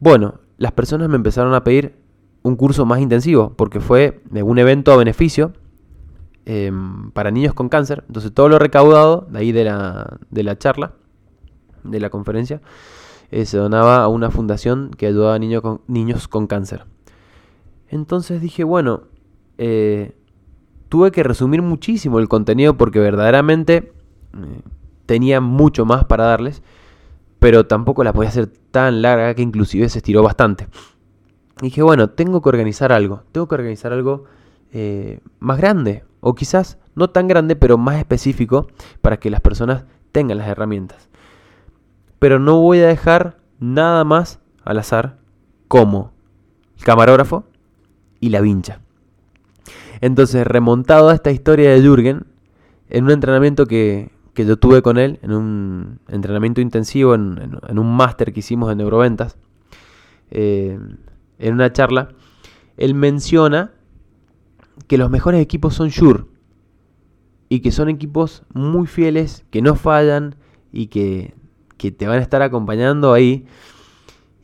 Bueno, 0.00 0.40
las 0.56 0.72
personas 0.72 1.10
me 1.10 1.16
empezaron 1.16 1.52
a 1.52 1.64
pedir 1.64 1.96
un 2.42 2.56
curso 2.56 2.86
más 2.86 3.00
intensivo, 3.00 3.52
porque 3.58 3.80
fue 3.80 4.22
un 4.30 4.58
evento 4.58 4.94
a 4.94 4.96
beneficio 4.96 5.52
em, 6.46 7.10
para 7.10 7.30
niños 7.30 7.52
con 7.52 7.68
cáncer. 7.68 8.04
Entonces 8.06 8.32
todo 8.32 8.48
lo 8.48 8.58
recaudado 8.58 9.26
de 9.30 9.38
ahí 9.38 9.52
de 9.52 9.64
la, 9.64 10.18
de 10.30 10.42
la 10.44 10.56
charla, 10.56 10.94
de 11.84 12.00
la 12.00 12.08
conferencia, 12.08 12.62
eh, 13.30 13.44
se 13.44 13.56
donaba 13.56 14.02
a 14.02 14.08
una 14.08 14.30
fundación 14.30 14.90
que 14.96 15.06
ayudaba 15.06 15.34
a 15.34 15.38
niños 15.38 16.28
con, 16.28 16.46
cáncer. 16.46 16.84
Entonces 17.88 18.40
dije, 18.40 18.64
bueno, 18.64 19.02
eh, 19.58 20.16
tuve 20.88 21.10
que 21.10 21.22
resumir 21.22 21.62
muchísimo 21.62 22.18
el 22.18 22.28
contenido 22.28 22.76
porque 22.76 22.98
verdaderamente 22.98 23.92
eh, 24.34 24.60
tenía 25.06 25.40
mucho 25.40 25.84
más 25.84 26.04
para 26.04 26.24
darles, 26.24 26.62
pero 27.38 27.66
tampoco 27.66 28.04
la 28.04 28.12
podía 28.12 28.30
hacer 28.30 28.46
tan 28.46 29.02
larga 29.02 29.34
que 29.34 29.42
inclusive 29.42 29.88
se 29.88 29.98
estiró 29.98 30.22
bastante. 30.22 30.68
dije, 31.60 31.82
bueno, 31.82 32.10
tengo 32.10 32.42
que 32.42 32.48
organizar 32.48 32.92
algo, 32.92 33.22
tengo 33.32 33.48
que 33.48 33.54
organizar 33.54 33.92
algo 33.92 34.24
más 35.38 35.56
grande, 35.56 36.04
o 36.20 36.34
quizás 36.34 36.76
no 36.94 37.08
tan 37.08 37.28
grande, 37.28 37.56
pero 37.56 37.78
más 37.78 37.96
específico 37.96 38.66
para 39.00 39.18
que 39.18 39.30
las 39.30 39.40
personas 39.40 39.84
tengan 40.12 40.36
las 40.36 40.48
herramientas. 40.48 41.08
Pero 42.18 42.38
no 42.38 42.60
voy 42.60 42.80
a 42.80 42.86
dejar 42.86 43.38
nada 43.58 44.04
más 44.04 44.40
al 44.64 44.78
azar 44.78 45.18
como 45.68 46.12
el 46.76 46.84
camarógrafo 46.84 47.44
y 48.20 48.30
la 48.30 48.40
vincha. 48.40 48.80
Entonces, 50.00 50.46
remontado 50.46 51.08
a 51.08 51.14
esta 51.14 51.30
historia 51.30 51.70
de 51.70 51.80
Jürgen, 51.80 52.26
en 52.88 53.04
un 53.04 53.10
entrenamiento 53.10 53.66
que, 53.66 54.10
yo 54.34 54.58
tuve 54.58 54.82
con 54.82 54.98
él, 54.98 55.18
en 55.22 55.32
un 55.32 56.00
entrenamiento 56.08 56.60
intensivo, 56.60 57.14
en, 57.14 57.58
un 57.68 57.96
máster 57.96 58.32
que 58.32 58.40
hicimos 58.40 58.68
de 58.68 58.76
neuroventas, 58.76 59.38
eh, 60.30 60.78
en 61.38 61.54
una 61.54 61.72
charla, 61.72 62.10
él 62.76 62.94
menciona 62.94 63.72
que 64.86 64.98
los 64.98 65.10
mejores 65.10 65.40
equipos 65.40 65.74
son 65.74 65.88
Shure 65.88 66.24
y 67.48 67.60
que 67.60 67.72
son 67.72 67.88
equipos 67.88 68.42
muy 68.52 68.86
fieles, 68.86 69.44
que 69.50 69.62
no 69.62 69.74
fallan 69.74 70.36
y 70.72 70.88
que, 70.88 71.34
que 71.76 71.90
te 71.90 72.06
van 72.06 72.18
a 72.18 72.22
estar 72.22 72.42
acompañando 72.42 73.12
ahí. 73.12 73.46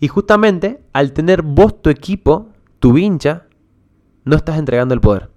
Y 0.01 0.09
justamente 0.09 0.83
al 0.93 1.13
tener 1.13 1.43
vos 1.43 1.81
tu 1.81 1.91
equipo, 1.91 2.49
tu 2.79 2.93
vincha, 2.93 3.47
no 4.25 4.37
estás 4.37 4.59
entregando 4.59 4.95
el 4.95 5.01
poder. 5.01 5.31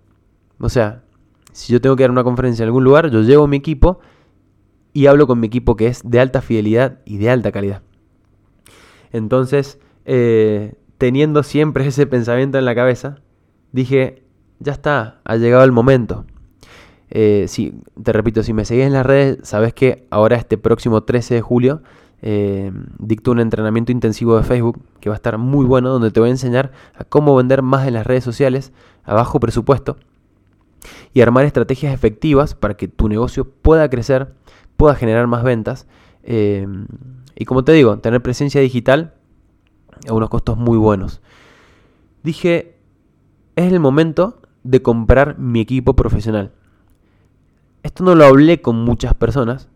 O 0.59 0.69
sea, 0.69 1.03
si 1.51 1.71
yo 1.71 1.81
tengo 1.81 1.95
que 1.95 2.03
dar 2.03 2.11
una 2.11 2.23
conferencia 2.23 2.63
en 2.63 2.67
algún 2.67 2.83
lugar, 2.83 3.09
yo 3.09 3.21
llevo 3.21 3.47
mi 3.47 3.57
equipo 3.57 3.99
y 4.93 5.07
hablo 5.07 5.27
con 5.27 5.39
mi 5.39 5.47
equipo 5.47 5.75
que 5.75 5.87
es 5.87 6.01
de 6.03 6.19
alta 6.19 6.41
fidelidad 6.41 6.99
y 7.05 7.17
de 7.17 7.29
alta 7.29 7.51
calidad. 7.51 7.81
Entonces, 9.11 9.79
eh, 10.05 10.75
teniendo 10.97 11.43
siempre 11.43 11.87
ese 11.87 12.07
pensamiento 12.07 12.57
en 12.57 12.65
la 12.65 12.75
cabeza, 12.75 13.17
dije, 13.71 14.23
ya 14.59 14.73
está, 14.73 15.21
ha 15.23 15.35
llegado 15.35 15.63
el 15.63 15.71
momento. 15.71 16.25
Eh, 17.09 17.45
si, 17.47 17.73
te 18.01 18.13
repito, 18.13 18.43
si 18.43 18.53
me 18.53 18.65
seguís 18.65 18.85
en 18.85 18.93
las 18.93 19.05
redes, 19.05 19.39
sabes 19.43 19.73
que 19.73 20.07
ahora 20.09 20.37
este 20.37 20.57
próximo 20.57 21.03
13 21.03 21.35
de 21.35 21.41
julio 21.41 21.81
eh, 22.21 22.71
dicto 22.97 23.31
un 23.31 23.39
entrenamiento 23.39 23.91
intensivo 23.91 24.37
de 24.37 24.43
Facebook 24.43 24.81
que 24.99 25.09
va 25.09 25.15
a 25.15 25.17
estar 25.17 25.37
muy 25.37 25.65
bueno, 25.65 25.89
donde 25.89 26.11
te 26.11 26.19
voy 26.19 26.29
a 26.29 26.31
enseñar 26.31 26.71
a 26.95 27.03
cómo 27.03 27.35
vender 27.35 27.61
más 27.61 27.87
en 27.87 27.93
las 27.93 28.07
redes 28.07 28.23
sociales 28.23 28.73
a 29.03 29.13
bajo 29.13 29.39
presupuesto 29.39 29.97
y 31.13 31.21
armar 31.21 31.45
estrategias 31.45 31.93
efectivas 31.93 32.55
para 32.55 32.75
que 32.75 32.87
tu 32.87 33.07
negocio 33.09 33.47
pueda 33.49 33.89
crecer, 33.89 34.33
pueda 34.77 34.95
generar 34.95 35.27
más 35.27 35.43
ventas. 35.43 35.87
Eh, 36.23 36.67
y 37.35 37.45
como 37.45 37.63
te 37.63 37.73
digo, 37.73 37.99
tener 37.99 38.21
presencia 38.21 38.61
digital 38.61 39.13
a 40.07 40.13
unos 40.13 40.29
costos 40.29 40.57
muy 40.57 40.77
buenos. 40.77 41.21
Dije, 42.23 42.77
es 43.55 43.71
el 43.71 43.79
momento 43.79 44.41
de 44.63 44.81
comprar 44.81 45.37
mi 45.37 45.61
equipo 45.61 45.95
profesional. 45.95 46.51
Esto 47.85 48.03
no 48.03 48.15
lo 48.15 48.25
hablé 48.25 48.63
con 48.63 48.77
muchas 48.77 49.13
personas, 49.13 49.69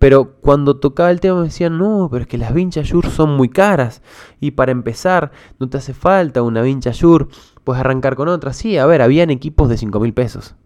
pero 0.00 0.34
cuando 0.40 0.80
tocaba 0.80 1.12
el 1.12 1.20
tema 1.20 1.38
me 1.38 1.44
decían, 1.44 1.78
no, 1.78 2.08
pero 2.10 2.22
es 2.22 2.28
que 2.28 2.36
las 2.36 2.52
vinchas 2.52 2.88
Shure 2.88 3.08
son 3.08 3.36
muy 3.36 3.50
caras. 3.50 4.02
Y 4.40 4.50
para 4.50 4.72
empezar, 4.72 5.30
no 5.60 5.68
te 5.68 5.76
hace 5.76 5.94
falta 5.94 6.42
una 6.42 6.60
vincha 6.62 6.90
Shure, 6.92 7.28
puedes 7.62 7.78
arrancar 7.78 8.16
con 8.16 8.26
otra. 8.26 8.52
Sí, 8.52 8.78
a 8.78 8.86
ver, 8.86 9.00
habían 9.00 9.30
equipos 9.30 9.68
de 9.68 9.76
5 9.76 10.00
mil 10.00 10.12
pesos. 10.12 10.56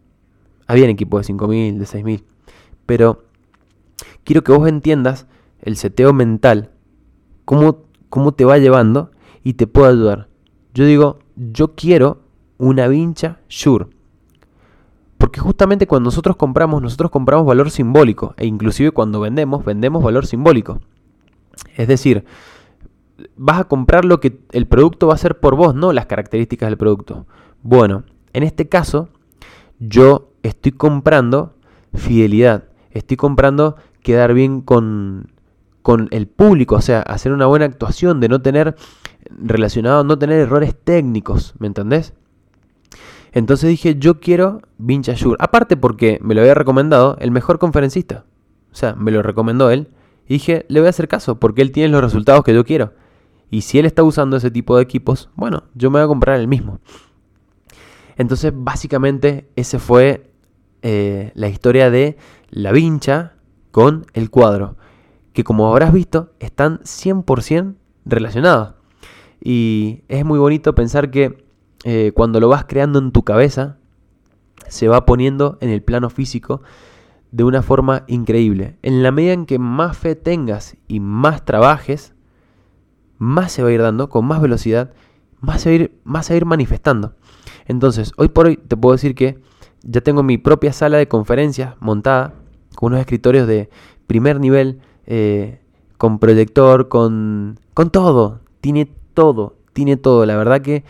Habían 0.66 0.88
equipos 0.88 1.20
de 1.20 1.24
5 1.24 1.48
mil, 1.48 1.78
de 1.78 1.84
6 1.84 2.02
mil. 2.02 2.24
Pero 2.86 3.26
quiero 4.24 4.42
que 4.42 4.52
vos 4.52 4.66
entiendas 4.66 5.26
el 5.60 5.76
seteo 5.76 6.14
mental, 6.14 6.70
cómo, 7.44 7.84
cómo 8.08 8.32
te 8.32 8.46
va 8.46 8.56
llevando 8.56 9.10
y 9.44 9.52
te 9.52 9.66
puedo 9.66 9.86
ayudar. 9.86 10.28
Yo 10.72 10.86
digo, 10.86 11.18
yo 11.36 11.74
quiero 11.74 12.22
una 12.56 12.88
vincha 12.88 13.40
Shure. 13.50 13.88
Porque 15.26 15.40
justamente 15.40 15.88
cuando 15.88 16.06
nosotros 16.06 16.36
compramos, 16.36 16.80
nosotros 16.80 17.10
compramos 17.10 17.44
valor 17.44 17.72
simbólico. 17.72 18.34
E 18.36 18.46
inclusive 18.46 18.92
cuando 18.92 19.18
vendemos, 19.18 19.64
vendemos 19.64 20.00
valor 20.00 20.24
simbólico. 20.24 20.78
Es 21.74 21.88
decir, 21.88 22.24
vas 23.36 23.58
a 23.58 23.64
comprar 23.64 24.04
lo 24.04 24.20
que 24.20 24.38
el 24.52 24.66
producto 24.66 25.08
va 25.08 25.14
a 25.14 25.18
ser 25.18 25.40
por 25.40 25.56
vos, 25.56 25.74
no 25.74 25.92
las 25.92 26.06
características 26.06 26.68
del 26.68 26.78
producto. 26.78 27.26
Bueno, 27.64 28.04
en 28.34 28.44
este 28.44 28.68
caso, 28.68 29.08
yo 29.80 30.30
estoy 30.44 30.70
comprando 30.70 31.54
fidelidad. 31.92 32.68
Estoy 32.92 33.16
comprando 33.16 33.74
quedar 34.04 34.32
bien 34.32 34.60
con, 34.60 35.32
con 35.82 36.06
el 36.12 36.28
público, 36.28 36.76
o 36.76 36.80
sea, 36.80 37.00
hacer 37.00 37.32
una 37.32 37.46
buena 37.46 37.64
actuación, 37.64 38.20
de 38.20 38.28
no 38.28 38.42
tener 38.42 38.76
relacionado, 39.28 40.04
no 40.04 40.20
tener 40.20 40.38
errores 40.38 40.76
técnicos, 40.84 41.56
¿me 41.58 41.66
entendés? 41.66 42.14
Entonces 43.36 43.68
dije, 43.68 43.96
yo 43.98 44.18
quiero 44.18 44.62
Vincha 44.78 45.12
Shure. 45.12 45.36
Aparte 45.38 45.76
porque 45.76 46.18
me 46.22 46.34
lo 46.34 46.40
había 46.40 46.54
recomendado 46.54 47.18
el 47.20 47.30
mejor 47.30 47.58
conferencista. 47.58 48.24
O 48.72 48.74
sea, 48.74 48.94
me 48.94 49.10
lo 49.10 49.22
recomendó 49.22 49.70
él. 49.70 49.90
Y 50.26 50.32
dije, 50.32 50.64
le 50.70 50.80
voy 50.80 50.86
a 50.86 50.90
hacer 50.90 51.06
caso 51.06 51.38
porque 51.38 51.60
él 51.60 51.70
tiene 51.70 51.90
los 51.90 52.00
resultados 52.00 52.42
que 52.44 52.54
yo 52.54 52.64
quiero. 52.64 52.94
Y 53.50 53.60
si 53.60 53.78
él 53.78 53.84
está 53.84 54.04
usando 54.04 54.38
ese 54.38 54.50
tipo 54.50 54.74
de 54.74 54.82
equipos, 54.82 55.28
bueno, 55.34 55.64
yo 55.74 55.90
me 55.90 55.98
voy 55.98 56.06
a 56.06 56.08
comprar 56.08 56.40
el 56.40 56.48
mismo. 56.48 56.80
Entonces, 58.16 58.54
básicamente, 58.54 59.50
esa 59.54 59.78
fue 59.78 60.30
eh, 60.80 61.30
la 61.34 61.50
historia 61.50 61.90
de 61.90 62.16
la 62.48 62.72
vincha 62.72 63.34
con 63.70 64.06
el 64.14 64.30
cuadro. 64.30 64.78
Que 65.34 65.44
como 65.44 65.68
habrás 65.68 65.92
visto, 65.92 66.32
están 66.40 66.78
100% 66.84 67.74
relacionados. 68.06 68.76
Y 69.44 70.04
es 70.08 70.24
muy 70.24 70.38
bonito 70.38 70.74
pensar 70.74 71.10
que 71.10 71.45
eh, 71.88 72.10
cuando 72.12 72.40
lo 72.40 72.48
vas 72.48 72.64
creando 72.64 72.98
en 72.98 73.12
tu 73.12 73.22
cabeza, 73.22 73.76
se 74.66 74.88
va 74.88 75.06
poniendo 75.06 75.56
en 75.60 75.70
el 75.70 75.84
plano 75.84 76.10
físico 76.10 76.60
de 77.30 77.44
una 77.44 77.62
forma 77.62 78.02
increíble. 78.08 78.76
En 78.82 79.04
la 79.04 79.12
medida 79.12 79.34
en 79.34 79.46
que 79.46 79.60
más 79.60 79.96
fe 79.96 80.16
tengas 80.16 80.76
y 80.88 80.98
más 80.98 81.44
trabajes, 81.44 82.12
más 83.18 83.52
se 83.52 83.62
va 83.62 83.68
a 83.68 83.72
ir 83.72 83.82
dando, 83.82 84.08
con 84.08 84.24
más 84.24 84.40
velocidad, 84.42 84.94
más 85.38 85.60
se 85.60 85.68
va 85.68 85.88
a 86.28 86.34
ir, 86.34 86.44
manifestando. 86.44 87.14
Entonces, 87.66 88.10
hoy 88.16 88.30
por 88.30 88.46
hoy 88.46 88.56
te 88.56 88.76
puedo 88.76 88.96
decir 88.96 89.14
que 89.14 89.38
ya 89.84 90.00
tengo 90.00 90.24
mi 90.24 90.38
propia 90.38 90.72
sala 90.72 90.98
de 90.98 91.06
conferencias 91.06 91.76
montada, 91.78 92.34
con 92.74 92.88
unos 92.88 93.00
escritorios 93.00 93.46
de 93.46 93.70
primer 94.08 94.40
nivel, 94.40 94.80
eh, 95.06 95.60
con 95.98 96.18
proyector, 96.18 96.88
con, 96.88 97.60
con 97.74 97.90
todo. 97.90 98.40
Tiene 98.60 98.90
todo, 99.14 99.54
tiene 99.72 99.96
todo. 99.96 100.26
La 100.26 100.36
verdad 100.36 100.62
que 100.62 100.82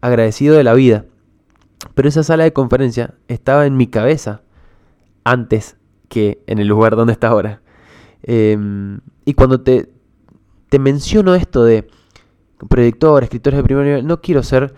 agradecido 0.00 0.56
de 0.56 0.64
la 0.64 0.74
vida. 0.74 1.06
Pero 1.94 2.08
esa 2.08 2.22
sala 2.22 2.44
de 2.44 2.52
conferencia 2.52 3.14
estaba 3.28 3.66
en 3.66 3.76
mi 3.76 3.86
cabeza 3.86 4.42
antes 5.24 5.76
que 6.08 6.42
en 6.46 6.58
el 6.58 6.68
lugar 6.68 6.96
donde 6.96 7.12
está 7.12 7.28
ahora. 7.28 7.62
Em, 8.22 9.00
y 9.24 9.34
cuando 9.34 9.60
te, 9.60 9.90
te 10.68 10.78
menciono 10.78 11.34
esto 11.34 11.64
de 11.64 11.88
proyector, 12.68 13.22
escritores 13.22 13.58
de 13.58 13.64
primer 13.64 13.84
nivel, 13.84 14.06
no 14.06 14.20
quiero 14.20 14.42
ser 14.42 14.74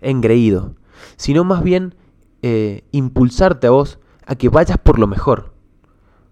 engreído, 0.00 0.74
sino 1.16 1.44
más 1.44 1.62
bien 1.62 1.94
eh, 2.42 2.84
impulsarte 2.92 3.66
a 3.66 3.70
vos 3.70 3.98
a 4.26 4.34
que 4.34 4.48
vayas 4.48 4.78
por 4.78 4.98
lo 4.98 5.06
mejor. 5.06 5.54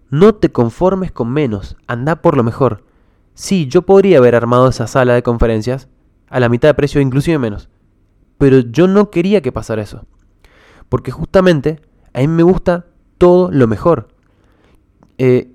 No 0.09 0.35
te 0.35 0.51
conformes 0.51 1.11
con 1.11 1.31
menos, 1.31 1.77
anda 1.87 2.21
por 2.21 2.37
lo 2.37 2.43
mejor. 2.43 2.83
Sí, 3.33 3.67
yo 3.67 3.81
podría 3.81 4.19
haber 4.19 4.35
armado 4.35 4.69
esa 4.69 4.87
sala 4.87 5.13
de 5.13 5.23
conferencias 5.23 5.89
a 6.29 6.39
la 6.39 6.49
mitad 6.49 6.69
de 6.69 6.73
precio, 6.73 7.01
inclusive 7.01 7.39
menos. 7.39 7.69
Pero 8.37 8.59
yo 8.59 8.87
no 8.87 9.09
quería 9.09 9.41
que 9.41 9.51
pasara 9.51 9.81
eso. 9.81 10.05
Porque 10.89 11.11
justamente 11.11 11.81
a 12.13 12.19
mí 12.19 12.27
me 12.27 12.43
gusta 12.43 12.85
todo 13.17 13.49
lo 13.51 13.67
mejor. 13.67 14.07
Eh, 15.17 15.51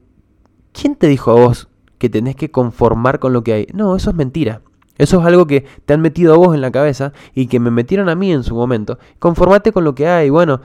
¿Quién 0.73 0.97
te 0.97 1.09
dijo 1.09 1.31
a 1.31 1.35
vos 1.35 1.69
que 1.99 2.09
tenés 2.09 2.37
que 2.37 2.51
conformar 2.51 3.19
con 3.19 3.33
lo 3.33 3.43
que 3.43 3.53
hay? 3.53 3.67
No, 3.73 3.97
eso 3.97 4.11
es 4.11 4.17
mentira. 4.17 4.63
Eso 5.01 5.21
es 5.21 5.27
algo 5.27 5.47
que 5.47 5.65
te 5.87 5.95
han 5.95 6.03
metido 6.03 6.35
a 6.35 6.37
vos 6.37 6.55
en 6.55 6.61
la 6.61 6.71
cabeza 6.71 7.15
y 7.35 7.47
que 7.47 7.59
me 7.59 7.71
metieron 7.71 8.11
a 8.11 8.15
mí 8.15 8.33
en 8.33 8.43
su 8.43 8.55
momento. 8.55 8.99
Conformate 9.19 9.73
con 9.73 9.83
lo 9.83 9.95
que 9.95 10.07
hay. 10.07 10.29
Bueno, 10.29 10.61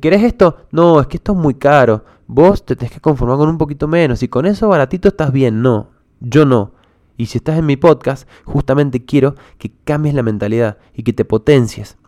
¿querés 0.00 0.24
esto? 0.24 0.66
No, 0.72 1.00
es 1.00 1.06
que 1.06 1.18
esto 1.18 1.32
es 1.32 1.38
muy 1.38 1.54
caro. 1.54 2.04
Vos 2.26 2.64
te 2.64 2.74
tenés 2.74 2.92
que 2.92 3.00
conformar 3.00 3.36
con 3.36 3.48
un 3.48 3.58
poquito 3.58 3.86
menos. 3.86 4.24
Y 4.24 4.28
con 4.28 4.46
eso 4.46 4.68
baratito 4.68 5.06
estás 5.06 5.30
bien. 5.30 5.62
No, 5.62 5.90
yo 6.18 6.44
no. 6.44 6.72
Y 7.20 7.26
si 7.26 7.36
estás 7.36 7.58
en 7.58 7.66
mi 7.66 7.76
podcast, 7.76 8.26
justamente 8.46 9.04
quiero 9.04 9.34
que 9.58 9.70
cambies 9.84 10.14
la 10.14 10.22
mentalidad 10.22 10.78
y 10.94 11.02
que 11.02 11.12
te 11.12 11.26
potencies. 11.26 11.98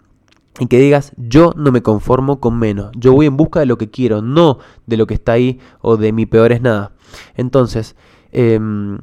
Y 0.59 0.68
que 0.68 0.79
digas, 0.79 1.12
yo 1.18 1.53
no 1.55 1.70
me 1.70 1.83
conformo 1.83 2.40
con 2.40 2.59
menos. 2.59 2.92
Yo 2.96 3.12
voy 3.12 3.27
en 3.27 3.37
busca 3.37 3.61
de 3.61 3.66
lo 3.66 3.77
que 3.77 3.90
quiero, 3.90 4.22
no 4.22 4.57
de 4.87 4.96
lo 4.96 5.07
que 5.07 5.12
está 5.12 5.33
ahí 5.33 5.61
o 5.83 5.98
de 5.98 6.12
mi 6.12 6.25
peor 6.25 6.51
es 6.53 6.62
nada. 6.62 6.92
Entonces, 7.37 7.94
em, 8.31 8.96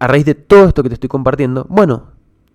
a 0.00 0.08
raíz 0.08 0.24
de 0.24 0.34
todo 0.34 0.64
esto 0.64 0.82
que 0.82 0.88
te 0.88 0.94
estoy 0.94 1.08
compartiendo, 1.08 1.68
bueno, 1.70 2.08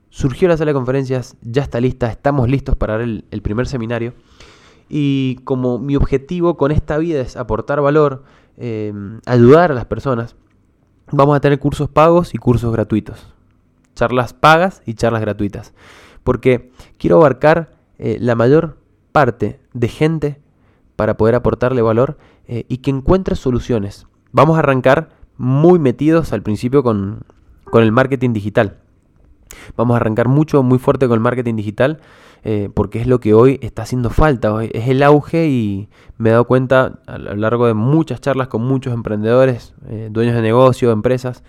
surgió 0.10 0.50
la 0.50 0.58
sala 0.58 0.72
de 0.72 0.76
conferencias, 0.76 1.38
ya 1.42 1.62
está 1.62 1.80
lista, 1.80 2.12
estamos 2.12 2.50
listos 2.50 2.76
para 2.76 3.02
el, 3.02 3.24
el 3.32 3.42
primer 3.42 3.66
seminario. 3.68 4.14
Y 4.90 5.36
como 5.46 5.80
mi 5.80 5.96
objetivo 5.96 6.58
con 6.58 6.74
esta 6.74 6.98
vida 6.98 7.22
es 7.22 7.38
aportar 7.38 7.80
valor, 7.80 8.26
em, 8.58 9.22
ayudar 9.26 9.72
a 9.72 9.76
las 9.76 9.86
personas, 9.86 10.36
vamos 11.12 11.36
a 11.36 11.39
tener 11.39 11.60
cursos 11.60 11.89
pagos 11.89 12.34
y 12.34 12.38
cursos 12.38 12.72
gratuitos. 12.72 13.34
Charlas 13.95 14.34
pagas 14.34 14.82
y 14.86 14.93
charlas 14.93 15.22
gratuitas. 15.22 15.74
Porque 16.24 16.72
quiero 16.98 17.17
abarcar 17.17 17.72
eh, 17.98 18.17
la 18.19 18.36
mayor 18.36 18.78
parte 19.12 19.60
de 19.74 19.88
gente 19.88 20.41
para 20.95 21.17
poder 21.17 21.36
aportarle 21.36 21.82
valor 21.82 22.17
eh, 22.48 22.65
y 22.67 22.78
que 22.78 22.91
encuentre 22.91 23.36
soluciones. 23.36 24.08
Vamos 24.32 24.58
a 24.58 24.60
arrancar 24.60 25.10
muy 25.38 25.80
metidos 25.80 26.34
al 26.34 26.43
principio 26.43 26.84
con, 26.84 27.22
con 27.65 27.84
el 27.84 27.91
marketing 27.91 28.34
digital. 28.34 28.78
Vamos 29.76 29.95
a 29.95 29.98
arrancar 29.98 30.28
mucho, 30.28 30.62
muy 30.63 30.78
fuerte 30.78 31.08
con 31.08 31.15
el 31.15 31.22
marketing 31.22 31.56
digital, 31.56 32.00
eh, 32.43 32.69
porque 32.73 33.02
es 33.02 33.08
lo 33.08 33.19
que 33.19 33.34
hoy 33.34 33.60
está 33.62 33.84
haciendo 33.84 34.10
falta. 34.10 34.63
es 34.63 34.88
el 34.88 35.04
auge 35.04 35.47
y 35.47 35.89
me 36.17 36.30
he 36.30 36.32
dado 36.32 36.45
cuenta 36.45 36.99
a 37.06 37.17
lo 37.17 37.36
largo 37.36 37.67
de 37.67 37.73
muchas 37.73 38.21
charlas 38.21 38.47
con 38.47 38.62
muchos 38.62 38.93
emprendedores, 38.93 39.73
eh, 39.88 40.10
dueños 40.12 40.36
de 40.36 40.41
negocio, 40.41 40.91
empresas, 40.91 41.43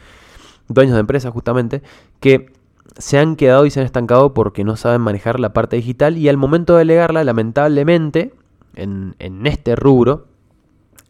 dueños 0.68 0.94
de 0.94 1.00
empresas 1.00 1.32
justamente, 1.32 1.82
que 2.20 2.52
se 2.98 3.18
han 3.18 3.36
quedado 3.36 3.66
y 3.66 3.70
se 3.70 3.80
han 3.80 3.86
estancado 3.86 4.34
porque 4.34 4.64
no 4.64 4.76
saben 4.76 5.00
manejar 5.00 5.38
la 5.40 5.52
parte 5.52 5.76
digital 5.76 6.16
y 6.16 6.28
al 6.28 6.36
momento 6.36 6.74
de 6.74 6.80
delegarla, 6.80 7.24
lamentablemente, 7.24 8.34
en, 8.74 9.14
en 9.18 9.46
este 9.46 9.76
rubro, 9.76 10.26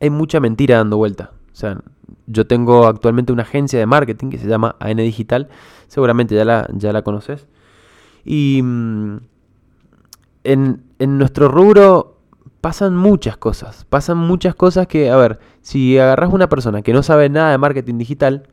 hay 0.00 0.10
mucha 0.10 0.40
mentira 0.40 0.76
dando 0.76 0.96
vuelta. 0.96 1.32
O 1.52 1.56
sea, 1.56 1.78
yo 2.26 2.46
tengo 2.46 2.86
actualmente 2.86 3.32
una 3.32 3.42
agencia 3.42 3.78
de 3.78 3.86
marketing 3.86 4.30
que 4.30 4.38
se 4.38 4.48
llama 4.48 4.76
AN 4.78 4.98
Digital, 4.98 5.48
seguramente 5.88 6.34
ya 6.34 6.44
la, 6.44 6.68
ya 6.72 6.92
la 6.92 7.02
conoces. 7.02 7.46
Y 8.24 8.60
mm, 8.62 9.18
en, 10.44 10.82
nuestro 10.98 11.48
rubro 11.48 12.18
pasan 12.60 12.96
muchas 12.96 13.36
cosas, 13.36 13.84
pasan 13.86 14.18
muchas 14.18 14.54
cosas 14.54 14.86
que, 14.86 15.10
a 15.10 15.16
ver, 15.16 15.38
si 15.62 15.98
agarras 15.98 16.32
una 16.32 16.48
persona 16.48 16.82
que 16.82 16.92
no 16.92 17.02
sabe 17.02 17.28
nada 17.28 17.50
de 17.50 17.58
marketing 17.58 17.98
digital, 17.98 18.48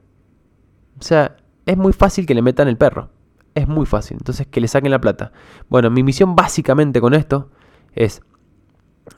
o 0.99 1.03
sea, 1.03 1.37
es 1.65 1.77
muy 1.77 1.93
fácil 1.93 2.25
que 2.25 2.33
le 2.33 2.41
metan 2.41 2.67
el 2.67 2.77
perro. 2.77 3.09
Es 3.53 3.67
muy 3.67 3.85
fácil. 3.85 4.17
Entonces, 4.19 4.47
que 4.47 4.61
le 4.61 4.67
saquen 4.67 4.91
la 4.91 5.01
plata. 5.01 5.31
Bueno, 5.67 5.89
mi 5.89 6.03
misión 6.03 6.35
básicamente 6.35 7.01
con 7.01 7.13
esto 7.13 7.49
es 7.93 8.21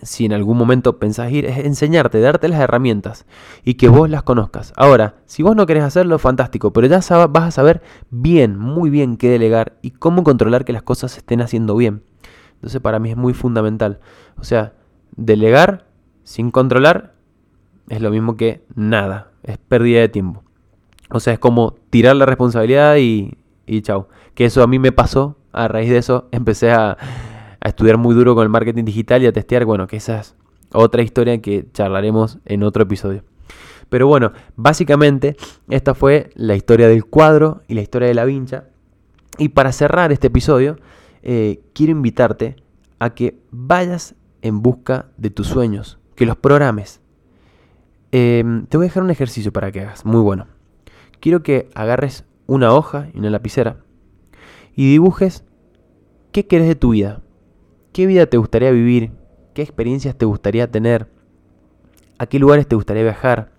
si 0.01 0.25
en 0.25 0.34
algún 0.34 0.58
momento 0.58 0.99
pensás 0.99 1.32
ir, 1.32 1.45
es 1.45 1.58
enseñarte, 1.60 2.19
darte 2.19 2.47
las 2.47 2.60
herramientas 2.60 3.25
y 3.63 3.75
que 3.75 3.89
vos 3.89 4.10
las 4.10 4.23
conozcas. 4.23 4.73
Ahora, 4.75 5.15
si 5.25 5.43
vos 5.43 5.55
no 5.55 5.65
querés 5.65 5.84
hacerlo, 5.84 6.19
fantástico, 6.19 6.71
pero 6.73 6.88
ya 6.88 6.99
vas 7.27 7.43
a 7.43 7.51
saber 7.51 7.82
bien, 8.10 8.58
muy 8.58 8.89
bien 8.89 9.17
qué 9.17 9.29
delegar 9.29 9.77
y 9.82 9.91
cómo 9.91 10.23
controlar 10.23 10.65
que 10.65 10.73
las 10.73 10.84
cosas 10.84 11.12
se 11.12 11.19
estén 11.19 11.41
haciendo 11.41 11.75
bien. 11.75 12.03
Entonces 12.59 12.81
para 12.81 12.99
mí 12.99 13.11
es 13.11 13.17
muy 13.17 13.33
fundamental. 13.33 13.99
O 14.37 14.43
sea, 14.43 14.73
delegar 15.15 15.85
sin 16.23 16.51
controlar 16.51 17.13
es 17.89 18.01
lo 18.01 18.11
mismo 18.11 18.37
que 18.37 18.63
nada, 18.75 19.31
es 19.43 19.57
pérdida 19.57 20.01
de 20.01 20.09
tiempo. 20.09 20.43
O 21.09 21.19
sea, 21.19 21.33
es 21.33 21.39
como 21.39 21.75
tirar 21.89 22.15
la 22.15 22.25
responsabilidad 22.25 22.97
y, 22.97 23.37
y 23.65 23.81
chao. 23.81 24.09
Que 24.35 24.45
eso 24.45 24.61
a 24.61 24.67
mí 24.67 24.77
me 24.77 24.91
pasó, 24.91 25.37
a 25.51 25.67
raíz 25.67 25.89
de 25.89 25.97
eso 25.97 26.27
empecé 26.31 26.71
a 26.71 26.97
a 27.61 27.69
estudiar 27.69 27.97
muy 27.97 28.15
duro 28.15 28.35
con 28.35 28.43
el 28.43 28.49
marketing 28.49 28.85
digital 28.85 29.21
y 29.23 29.27
a 29.27 29.33
testear, 29.33 29.65
bueno, 29.65 29.87
que 29.87 29.97
esa 29.97 30.19
es 30.19 30.35
otra 30.71 31.01
historia 31.01 31.41
que 31.41 31.65
charlaremos 31.73 32.39
en 32.45 32.63
otro 32.63 32.83
episodio. 32.83 33.23
Pero 33.89 34.07
bueno, 34.07 34.31
básicamente 34.55 35.35
esta 35.69 35.93
fue 35.95 36.29
la 36.35 36.55
historia 36.55 36.87
del 36.87 37.05
cuadro 37.05 37.63
y 37.67 37.73
la 37.73 37.81
historia 37.81 38.07
de 38.07 38.13
la 38.13 38.25
vincha. 38.25 38.65
Y 39.37 39.49
para 39.49 39.71
cerrar 39.71 40.11
este 40.11 40.27
episodio, 40.27 40.77
eh, 41.21 41.62
quiero 41.73 41.91
invitarte 41.91 42.55
a 42.99 43.12
que 43.12 43.39
vayas 43.51 44.15
en 44.41 44.62
busca 44.62 45.08
de 45.17 45.29
tus 45.29 45.47
sueños, 45.47 45.99
que 46.15 46.25
los 46.25 46.38
programes. 46.38 47.01
Em, 48.12 48.65
te 48.65 48.77
voy 48.77 48.86
a 48.86 48.89
dejar 48.89 49.03
un 49.03 49.12
ejercicio 49.12 49.53
para 49.53 49.71
que 49.71 49.82
hagas, 49.82 50.05
muy 50.05 50.21
bueno. 50.21 50.47
Quiero 51.19 51.43
que 51.43 51.69
agarres 51.75 52.25
una 52.47 52.73
hoja 52.73 53.10
y 53.13 53.19
una 53.19 53.29
lapicera 53.29 53.77
y 54.75 54.89
dibujes 54.89 55.43
qué 56.32 56.47
querés 56.47 56.67
de 56.67 56.75
tu 56.75 56.91
vida. 56.91 57.21
¿Qué 57.91 58.05
vida 58.05 58.27
te 58.27 58.38
gustaría 58.38 58.71
vivir? 58.71 59.12
¿Qué 59.53 59.62
experiencias 59.62 60.17
te 60.17 60.25
gustaría 60.25 60.71
tener? 60.71 61.10
¿A 62.17 62.27
qué 62.27 62.39
lugares 62.39 62.67
te 62.67 62.75
gustaría 62.75 63.03
viajar? 63.03 63.51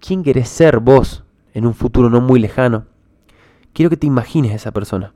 ¿Quién 0.00 0.22
querés 0.22 0.48
ser 0.48 0.80
vos 0.80 1.24
en 1.54 1.66
un 1.66 1.74
futuro 1.74 2.08
no 2.08 2.20
muy 2.20 2.40
lejano? 2.40 2.86
Quiero 3.72 3.90
que 3.90 3.96
te 3.96 4.06
imagines 4.06 4.52
a 4.52 4.56
esa 4.56 4.70
persona. 4.72 5.14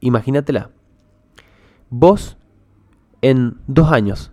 Imagínatela. 0.00 0.70
Vos 1.90 2.36
en 3.22 3.58
dos 3.66 3.90
años, 3.92 4.32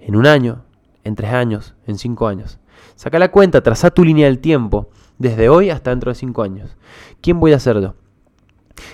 en 0.00 0.16
un 0.16 0.26
año, 0.26 0.64
en 1.04 1.14
tres 1.14 1.32
años, 1.32 1.74
en 1.86 1.98
cinco 1.98 2.26
años. 2.26 2.58
Saca 2.94 3.18
la 3.18 3.30
cuenta, 3.30 3.62
traza 3.62 3.90
tu 3.90 4.04
línea 4.04 4.26
del 4.26 4.38
tiempo, 4.38 4.90
desde 5.18 5.48
hoy 5.48 5.70
hasta 5.70 5.90
dentro 5.90 6.10
de 6.10 6.14
cinco 6.14 6.42
años. 6.42 6.76
¿Quién 7.20 7.40
voy 7.40 7.52
a 7.52 7.58
ser 7.58 7.80
yo? 7.80 7.94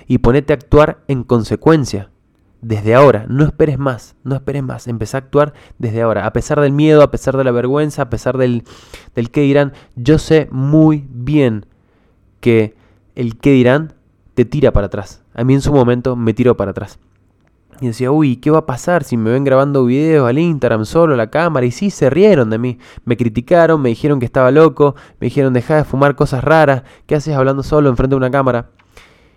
Y 0.07 0.19
ponete 0.19 0.53
a 0.53 0.57
actuar 0.57 1.03
en 1.09 1.25
consecuencia 1.25 2.11
desde 2.61 2.95
ahora, 2.95 3.27
no 3.29 3.45
esperes 3.45 3.79
más, 3.79 4.17
no 4.25 4.35
esperes 4.35 4.65
más, 4.65 4.89
empezá 4.89 5.19
a 5.19 5.21
actuar 5.21 5.55
desde 5.79 6.03
ahora, 6.03 6.27
a 6.27 6.33
pesar 6.33 6.61
del 6.61 6.73
miedo, 6.73 7.03
a 7.03 7.11
pesar 7.11 7.37
de 7.37 7.45
la 7.45 7.53
vergüenza, 7.53 8.03
a 8.03 8.11
pesar 8.11 8.37
del, 8.37 8.65
del 9.15 9.31
qué 9.31 9.43
dirán, 9.43 9.73
yo 9.95 10.19
sé 10.19 10.49
muy 10.51 11.07
bien 11.09 11.67
que 12.41 12.75
el 13.15 13.39
qué 13.39 13.53
dirán 13.53 13.95
te 14.39 14.45
tira 14.45 14.73
para 14.73 14.87
atrás. 14.87 15.21
A 15.35 15.43
mí 15.43 15.53
en 15.53 15.61
su 15.61 15.73
momento 15.73 16.15
me 16.15 16.33
tiró 16.33 16.57
para 16.57 16.71
atrás. 16.71 17.01
Y 17.81 17.89
decía, 17.89 18.13
uy, 18.13 18.37
¿qué 18.37 18.53
va 18.53 18.59
a 18.59 18.67
pasar 18.67 19.03
si 19.03 19.17
me 19.17 19.33
ven 19.33 19.43
grabando 19.43 19.85
videos 19.85 20.29
al 20.29 20.39
Instagram 20.39 20.85
solo, 20.85 21.17
la 21.17 21.29
cámara? 21.29 21.67
Y 21.67 21.73
sí, 21.73 21.91
se 21.91 22.09
rieron 22.09 22.49
de 22.49 22.57
mí. 22.57 22.79
Me 23.05 23.17
criticaron, 23.17 23.83
me 23.83 23.89
dijeron 23.89 24.21
que 24.21 24.27
estaba 24.27 24.53
loco, 24.53 24.95
me 25.19 25.25
dijeron, 25.25 25.55
deja 25.55 25.75
de 25.75 25.83
fumar 25.83 26.15
cosas 26.15 26.45
raras, 26.45 26.85
¿qué 27.07 27.17
haces 27.17 27.35
hablando 27.35 27.65
solo 27.65 27.89
enfrente 27.89 28.13
de 28.13 28.17
una 28.19 28.31
cámara? 28.31 28.71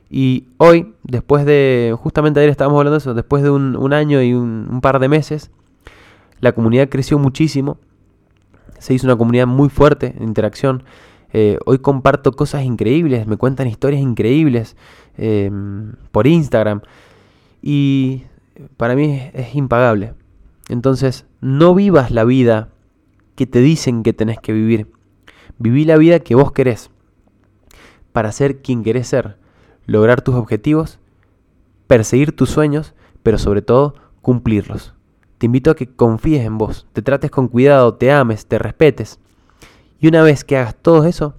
Y 0.08 0.50
hoy, 0.58 0.94
después 1.02 1.46
de, 1.46 1.98
justamente 2.00 2.40
ayer 2.40 2.52
estábamos 2.52 2.78
hablando 2.78 3.00
de 3.00 3.00
eso, 3.00 3.16
después 3.16 3.42
de 3.42 3.50
un, 3.50 3.94
año 3.94 4.22
y 4.22 4.36
un, 4.36 4.82
par 4.84 5.00
de 5.00 5.10
meses, 5.10 5.50
la 6.42 6.52
comunidad 6.52 6.90
creció 6.90 7.18
muchísimo, 7.18 7.80
se 8.78 8.94
hizo 8.94 9.08
una 9.08 9.16
comunidad 9.16 9.48
muy 9.48 9.70
fuerte 9.70 10.14
en 10.16 10.26
interacción. 10.26 10.84
Eh, 11.34 11.58
hoy 11.66 11.80
comparto 11.80 12.34
cosas 12.34 12.64
increíbles, 12.64 13.26
me 13.26 13.38
cuentan 13.38 13.68
historias 13.68 14.02
increíbles 14.02 14.76
em, 15.18 15.94
por 16.12 16.28
Instagram 16.28 16.82
y 17.62 18.24
para 18.78 18.96
mí 18.96 19.30
es 19.34 19.56
impagable. 19.56 20.14
Entonces, 20.68 21.26
no 21.40 21.74
vivas 21.74 22.12
la 22.12 22.24
vida 22.24 22.70
que 23.36 23.48
te 23.48 23.60
dicen 23.60 24.04
que 24.04 24.14
tenés 24.14 24.40
que 24.40 24.54
vivir. 24.54 24.88
Viví 25.58 25.86
la 25.86 25.98
vida 25.98 26.20
que 26.20 26.36
vos 26.36 26.52
querés 26.52 26.92
para 28.12 28.32
ser 28.32 28.62
quien 28.62 28.84
querés 28.84 29.08
ser 29.08 29.38
lograr 29.86 30.22
tus 30.22 30.36
objetivos, 30.36 31.00
perseguir 31.88 32.36
tus 32.36 32.50
sueños, 32.50 32.94
pero 33.24 33.38
sobre 33.38 33.62
todo 33.62 33.96
cumplirlos. 34.22 34.94
Te 35.38 35.48
invito 35.48 35.72
a 35.72 35.76
que 35.76 35.88
confíes 35.88 36.46
en 36.46 36.58
vos, 36.58 36.88
te 36.94 37.02
trates 37.02 37.32
con 37.32 37.48
cuidado, 37.48 37.96
te 37.96 38.12
ames, 38.12 38.46
te 38.46 38.60
respetes. 38.60 39.20
Y 40.02 40.08
una 40.08 40.24
vez 40.24 40.44
que 40.44 40.58
hagas 40.58 40.76
todo 40.76 41.06
eso, 41.06 41.36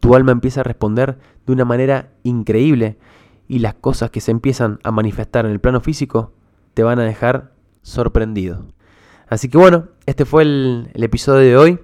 tu 0.00 0.14
alma 0.14 0.32
empieza 0.32 0.60
a 0.60 0.64
responder 0.64 1.18
de 1.46 1.52
una 1.52 1.64
manera 1.64 2.12
increíble 2.22 2.98
y 3.48 3.60
las 3.60 3.74
cosas 3.74 4.10
que 4.10 4.20
se 4.20 4.30
empiezan 4.30 4.78
a 4.84 4.90
manifestar 4.90 5.46
en 5.46 5.52
el 5.52 5.58
plano 5.58 5.80
físico 5.80 6.32
te 6.74 6.82
van 6.82 6.98
a 6.98 7.04
dejar 7.04 7.54
sorprendido. 7.80 8.66
Así 9.28 9.48
que 9.48 9.56
bueno, 9.56 9.88
este 10.04 10.26
fue 10.26 10.42
el, 10.42 10.90
episodio 10.94 11.40
de 11.40 11.56
hoy. 11.56 11.80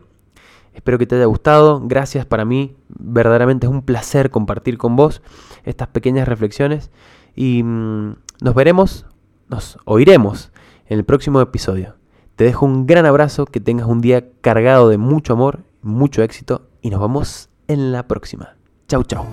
Espero 0.75 0.99
que 0.99 1.07
te 1.07 1.17
haya 1.17 1.25
gustado. 1.25 1.81
Gracias 1.83 2.27
para 2.27 2.45
mí. 2.45 2.77
Verdaderamente 2.89 3.67
es 3.67 3.73
un 3.73 3.83
placer 3.83 4.31
compartir 4.31 4.77
con 4.77 4.97
vos 4.97 5.23
estas 5.65 5.89
pequeñas 5.89 6.29
reflexiones. 6.29 6.91
Y 7.35 7.63
mm, 7.63 8.17
nos 8.43 8.55
veremos, 8.55 9.07
nos 9.49 9.79
oiremos 9.87 10.53
en 10.87 10.99
el 10.99 11.05
próximo 11.05 11.41
episodio. 11.41 11.97
Te 12.37 12.43
dejo 12.43 12.67
un 12.67 12.87
gran 12.87 13.07
abrazo, 13.07 13.47
que 13.47 13.61
tengas 13.61 13.87
un 13.87 14.01
día 14.01 14.25
cargado 14.41 14.89
de 14.89 14.99
mucho 14.99 15.35
amor, 15.35 15.61
mucho 15.83 16.23
éxito 16.23 16.63
y 16.83 16.91
nos 16.91 17.01
vemos 17.01 17.49
en 17.69 17.93
la 17.93 18.09
próxima. 18.09 18.57
Chau, 18.89 19.05
chau. 19.05 19.25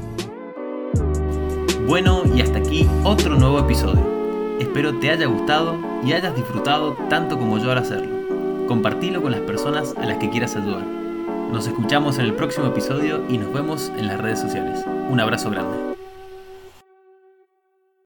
Bueno, 1.88 2.22
y 2.36 2.42
hasta 2.42 2.60
aquí 2.60 2.88
otro 3.04 3.36
nuevo 3.36 3.58
episodio. 3.58 4.02
Espero 4.60 5.00
te 5.00 5.10
haya 5.10 5.26
gustado 5.26 5.76
y 6.04 6.14
hayas 6.14 6.36
disfrutado 6.36 6.96
tanto 7.10 7.40
como 7.40 7.58
yo 7.58 7.72
al 7.72 7.80
hacerlo. 7.80 8.68
Compartilo 8.68 9.22
con 9.22 9.32
las 9.32 9.42
personas 9.42 9.96
a 9.98 10.06
las 10.06 10.20
que 10.20 10.30
quieras 10.30 10.56
ayudar. 10.56 10.86
Nos 11.52 11.66
escuchamos 11.66 12.20
en 12.20 12.26
el 12.26 12.36
próximo 12.36 12.68
episodio 12.68 13.24
y 13.28 13.40
nos 13.40 13.52
vemos 13.52 13.92
en 13.98 14.08
las 14.08 14.22
redes 14.22 14.40
sociales. 14.40 14.86
Un 15.10 15.20
abrazo 15.20 15.50
grande. 15.50 15.91